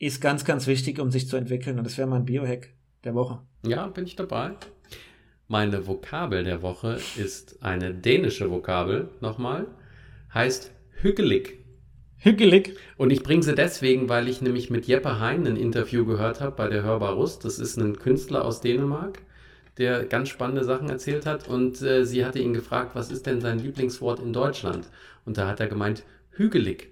[0.00, 1.78] ist ganz, ganz wichtig, um sich zu entwickeln.
[1.78, 3.42] Und das wäre mein Biohack der Woche.
[3.64, 4.50] Ja, bin ich dabei.
[5.46, 9.66] Meine Vokabel der Woche ist eine dänische Vokabel, nochmal
[10.34, 11.58] heißt hügelig.
[12.18, 12.76] Hügelig.
[12.96, 16.54] Und ich bringe sie deswegen, weil ich nämlich mit Jeppe Hein ein Interview gehört habe
[16.54, 17.44] bei der Hörbar Rust.
[17.44, 19.22] Das ist ein Künstler aus Dänemark,
[19.78, 21.48] der ganz spannende Sachen erzählt hat.
[21.48, 24.88] Und äh, sie hatte ihn gefragt, was ist denn sein Lieblingswort in Deutschland?
[25.24, 26.90] Und da hat er gemeint, hügelig.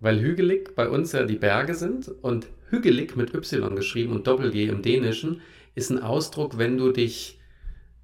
[0.00, 4.66] Weil hügelig bei uns ja die Berge sind und hügelig mit Y geschrieben und Doppel-G
[4.66, 5.40] im Dänischen
[5.76, 7.38] ist ein Ausdruck, wenn du dich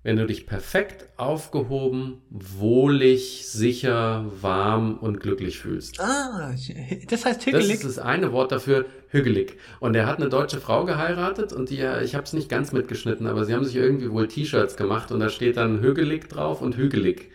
[0.09, 6.01] wenn du dich perfekt aufgehoben, wohlig, sicher, warm und glücklich fühlst.
[6.01, 6.55] Ah,
[7.11, 7.67] das heißt hügelig.
[7.69, 9.59] Das ist das eine Wort dafür, hügelig.
[9.81, 13.27] Und er hat eine deutsche Frau geheiratet und die, ich habe es nicht ganz mitgeschnitten,
[13.27, 16.79] aber sie haben sich irgendwie wohl T-Shirts gemacht und da steht dann hügelig drauf und
[16.79, 17.31] hügelig.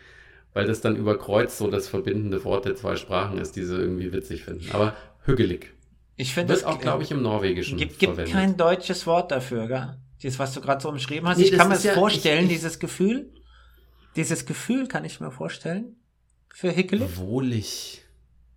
[0.55, 4.11] Weil das dann überkreuzt so das verbindende Wort der zwei Sprachen ist, die sie irgendwie
[4.13, 4.71] witzig finden.
[4.71, 4.95] Aber
[5.25, 5.71] hügelig.
[6.15, 8.33] Ich finde das auch, glaube ich, im Norwegischen gibt, gibt verwendet.
[8.33, 9.95] kein deutsches Wort dafür, gell?
[10.23, 11.37] Dieses, was du gerade so umschrieben hast.
[11.37, 13.31] Nee, ich kann mir das ja, vorstellen, ich, ich, dieses Gefühl.
[14.15, 15.97] Dieses Gefühl kann ich mir vorstellen.
[16.53, 17.17] Für Hickelig.
[17.17, 18.05] Wohlig.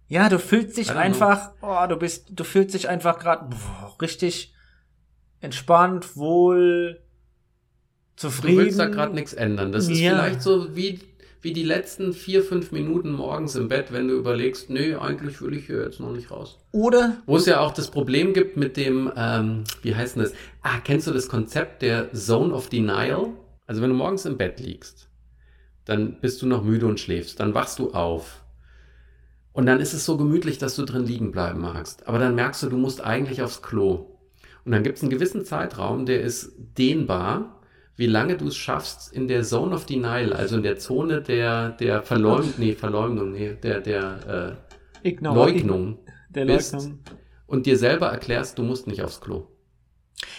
[0.08, 3.48] Ja, du fühlst dich einfach, oh, du bist, du fühlst dich einfach gerade
[4.00, 4.54] richtig
[5.40, 7.02] entspannt, wohl,
[8.14, 8.56] zufrieden.
[8.56, 9.72] Du willst da gerade nichts ändern.
[9.72, 10.12] Das ist ja.
[10.12, 11.00] vielleicht so wie
[11.42, 15.54] wie die letzten vier, fünf Minuten morgens im Bett, wenn du überlegst, nee, eigentlich will
[15.54, 16.58] ich hier jetzt noch nicht raus.
[16.72, 17.18] Oder?
[17.26, 20.32] Wo es ja auch das Problem gibt mit dem, ähm, wie heißt denn das?
[20.62, 23.28] Ah, kennst du das Konzept der Zone of Denial?
[23.66, 25.08] Also wenn du morgens im Bett liegst,
[25.84, 28.44] dann bist du noch müde und schläfst, dann wachst du auf.
[29.52, 32.06] Und dann ist es so gemütlich, dass du drin liegen bleiben magst.
[32.06, 34.18] Aber dann merkst du, du musst eigentlich aufs Klo.
[34.64, 37.55] Und dann gibt es einen gewissen Zeitraum, der ist dehnbar
[37.96, 41.70] wie lange du es schaffst, in der Zone of Denial, also in der Zone der,
[41.70, 44.56] der Verleumdung, nee, Verleumdung, nee, der, der
[45.02, 46.98] äh, Leugnung der bist Leugnung.
[47.46, 49.46] und dir selber erklärst, du musst nicht aufs Klo.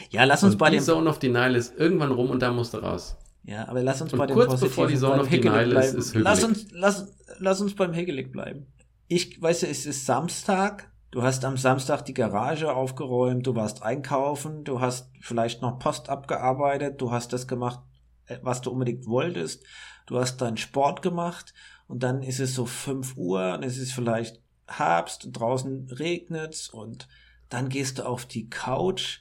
[0.09, 0.83] Ja, lass uns und bei die dem...
[0.83, 3.17] Zone of Denial ist irgendwann rum und da musst du raus.
[3.43, 6.15] Ja, aber lass uns und bei dem kurz bevor die Zone of Denial ist, ist
[6.15, 8.67] Lass uns, lass, lass uns beim Hegelig bleiben.
[9.07, 13.81] Ich, weißt du, es ist Samstag, Du hast am Samstag die Garage aufgeräumt, du warst
[13.81, 17.79] einkaufen, du hast vielleicht noch Post abgearbeitet, du hast das gemacht,
[18.25, 19.63] äh, was du unbedingt wolltest,
[20.05, 21.53] du hast deinen Sport gemacht
[21.87, 26.67] und dann ist es so fünf Uhr und es ist vielleicht Herbst und draußen regnet's
[26.67, 27.07] und
[27.47, 29.19] dann gehst du auf die Couch,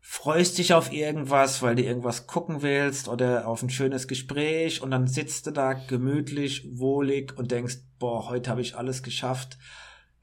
[0.00, 4.90] freust dich auf irgendwas, weil du irgendwas gucken willst oder auf ein schönes Gespräch und
[4.90, 9.56] dann sitzt du da gemütlich, wohlig und denkst, boah, heute habe ich alles geschafft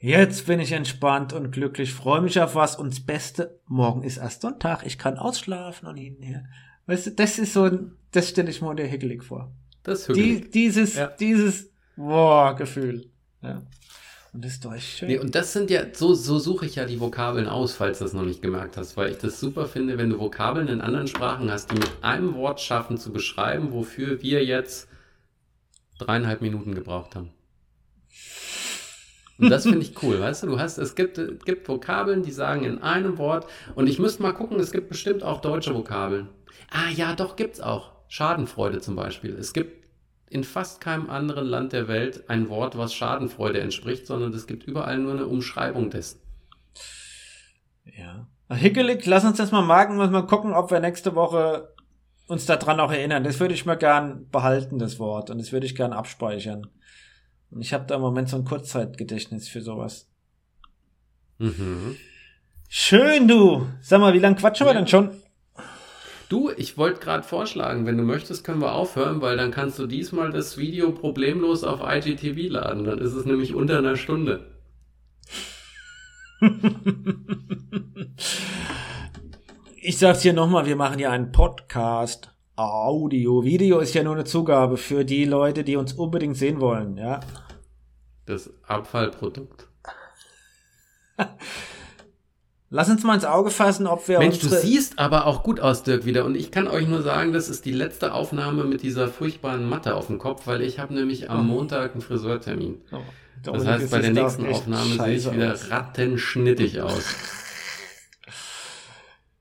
[0.05, 4.17] Jetzt bin ich entspannt und glücklich, freue mich auf was und das Beste, morgen ist
[4.17, 6.45] erst Sonntag, ich kann ausschlafen und hinher.
[6.85, 9.51] Weißt du, das ist so ein, das stelle ich mir unter Hickelig vor.
[9.81, 11.07] Das ist Die, dieses, ja.
[11.07, 13.09] dieses, boah, Gefühl.
[13.41, 13.63] Ja.
[14.31, 15.07] Und das ist doch schön.
[15.07, 18.03] Nee, und das sind ja, so, so suche ich ja die Vokabeln aus, falls du
[18.03, 21.07] das noch nicht gemerkt hast, weil ich das super finde, wenn du Vokabeln in anderen
[21.07, 24.87] Sprachen hast, die mit einem Wort schaffen zu beschreiben, wofür wir jetzt
[25.97, 27.31] dreieinhalb Minuten gebraucht haben.
[29.37, 30.47] Und das finde ich cool, weißt du?
[30.47, 33.47] Du hast, es gibt, es gibt Vokabeln, die sagen in einem Wort.
[33.75, 36.29] Und ich müsste mal gucken, es gibt bestimmt auch deutsche Vokabeln.
[36.71, 37.91] Ah ja, doch, gibt's auch.
[38.07, 39.35] Schadenfreude zum Beispiel.
[39.35, 39.85] Es gibt
[40.29, 44.63] in fast keinem anderen Land der Welt ein Wort, was Schadenfreude entspricht, sondern es gibt
[44.63, 46.19] überall nur eine Umschreibung dessen.
[47.97, 48.27] Ja.
[48.49, 51.73] Hickelig, lass uns das mal marken und mal gucken, ob wir nächste Woche
[52.27, 53.23] uns daran auch erinnern.
[53.23, 55.29] Das würde ich mir gern behalten, das Wort.
[55.29, 56.67] Und das würde ich gern abspeichern.
[57.55, 60.09] Und ich habe da im Moment so ein Kurzzeitgedächtnis für sowas.
[61.37, 61.95] Mhm.
[62.67, 63.65] Schön, du.
[63.79, 64.73] Sag mal, wie lange quatschen ja.
[64.73, 65.11] wir denn schon?
[66.27, 69.87] Du, ich wollte gerade vorschlagen, wenn du möchtest, können wir aufhören, weil dann kannst du
[69.87, 72.83] diesmal das Video problemlos auf IGTV laden.
[72.83, 74.51] Dann ist es nämlich unter einer Stunde.
[79.81, 82.33] ich sag's hier nochmal, wir machen ja einen Podcast.
[82.57, 83.45] Audio.
[83.45, 87.21] Video ist ja nur eine Zugabe für die Leute, die uns unbedingt sehen wollen, ja.
[88.25, 89.67] Das Abfallprodukt.
[92.71, 95.83] Lass uns mal ins Auge fassen, ob wir Mensch, du siehst aber auch gut aus,
[95.83, 96.25] Dirk, wieder.
[96.25, 99.95] Und ich kann euch nur sagen, das ist die letzte Aufnahme mit dieser furchtbaren Matte
[99.95, 102.81] auf dem Kopf, weil ich habe nämlich am Montag einen Friseurtermin.
[102.91, 102.97] Oh,
[103.43, 105.69] Das heißt, bei der nächsten Aufnahme sehe ich wieder aus.
[105.69, 107.03] rattenschnittig aus.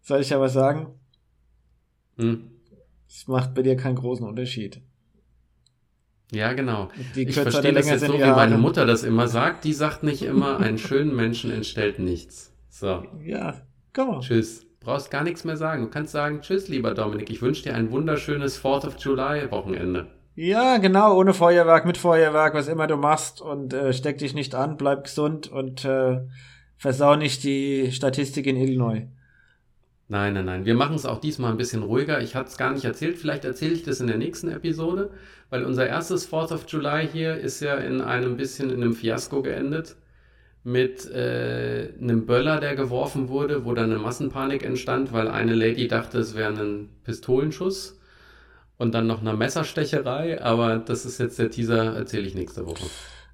[0.02, 0.94] Soll ich aber sagen,
[2.18, 2.50] Hm?
[3.08, 4.80] es macht bei dir keinen großen Unterschied.
[6.32, 6.88] Ja, genau.
[7.14, 8.58] Die ich verstehe das jetzt so, wie meine.
[8.58, 9.64] Mutter das immer sagt.
[9.64, 12.52] Die sagt nicht immer, einen schönen Menschen entstellt nichts.
[12.70, 13.54] So, Ja,
[13.92, 14.66] komm tschüss.
[14.80, 15.84] Brauchst gar nichts mehr sagen.
[15.84, 17.30] Du kannst sagen, tschüss, lieber Dominik.
[17.30, 20.08] Ich wünsche dir ein wunderschönes 4th of July Wochenende.
[20.34, 24.54] Ja, genau, ohne Feuerwerk, mit Feuerwerk, was immer du machst und äh, steck dich nicht
[24.54, 26.22] an, bleib gesund und äh,
[26.76, 29.06] versau nicht die Statistik in Illinois.
[30.08, 30.66] Nein, nein, nein.
[30.66, 32.20] Wir machen es auch diesmal ein bisschen ruhiger.
[32.20, 33.18] Ich hatte es gar nicht erzählt.
[33.18, 35.10] Vielleicht erzähle ich das in der nächsten Episode,
[35.48, 39.42] weil unser erstes 4th of July hier ist ja in einem bisschen in einem Fiasko
[39.42, 39.96] geendet.
[40.62, 45.88] Mit äh, einem Böller, der geworfen wurde, wo dann eine Massenpanik entstand, weil eine Lady
[45.88, 47.98] dachte, es wäre ein Pistolenschuss.
[48.76, 50.42] Und dann noch eine Messerstecherei.
[50.42, 52.84] Aber das ist jetzt der Teaser, erzähle ich nächste Woche.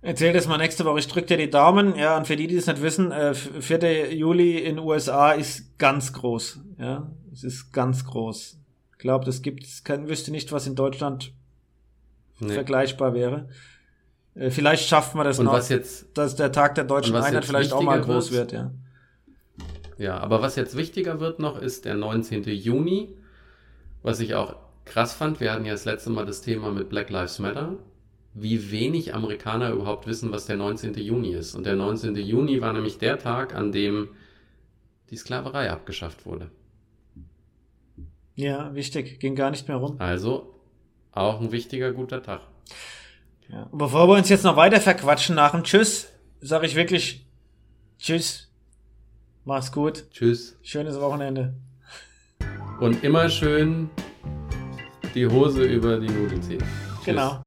[0.02, 0.98] Erzähl das mal nächste Woche.
[0.98, 1.94] Ich drück dir die Daumen.
[1.94, 4.14] Ja, und für die, die es nicht wissen, äh, 4.
[4.14, 6.60] Juli in USA ist ganz groß.
[6.78, 8.58] Ja, es ist ganz groß.
[8.92, 11.32] Ich glaube, das gibt es, wüsste nicht, was in Deutschland
[12.40, 12.54] Nee.
[12.54, 13.48] vergleichbar wäre.
[14.34, 17.44] Äh, vielleicht schafft man das Und noch, was jetzt dass der Tag der deutschen Einheit
[17.44, 18.70] vielleicht auch mal groß wird, wird, ja.
[19.98, 22.44] Ja, aber was jetzt wichtiger wird noch, ist der 19.
[22.44, 23.14] Juni,
[24.02, 25.40] was ich auch krass fand.
[25.40, 27.74] Wir hatten ja das letzte Mal das Thema mit Black Lives Matter,
[28.34, 30.94] wie wenig Amerikaner überhaupt wissen, was der 19.
[30.94, 31.54] Juni ist.
[31.54, 32.14] Und der 19.
[32.16, 34.08] Juni war nämlich der Tag, an dem
[35.10, 36.50] die Sklaverei abgeschafft wurde.
[38.34, 39.20] Ja, wichtig.
[39.20, 39.96] Ging gar nicht mehr rum.
[39.98, 40.54] Also
[41.12, 42.42] auch ein wichtiger, guter Tag.
[43.48, 43.68] Ja.
[43.72, 46.08] Bevor wir uns jetzt noch weiter verquatschen nach dem Tschüss,
[46.40, 47.26] sage ich wirklich
[47.98, 48.50] Tschüss.
[49.44, 50.06] Mach's gut.
[50.12, 50.56] Tschüss.
[50.62, 51.54] Schönes Wochenende.
[52.80, 53.90] Und immer schön
[55.14, 56.62] die Hose über die Nudeln ziehen.
[57.04, 57.38] Genau.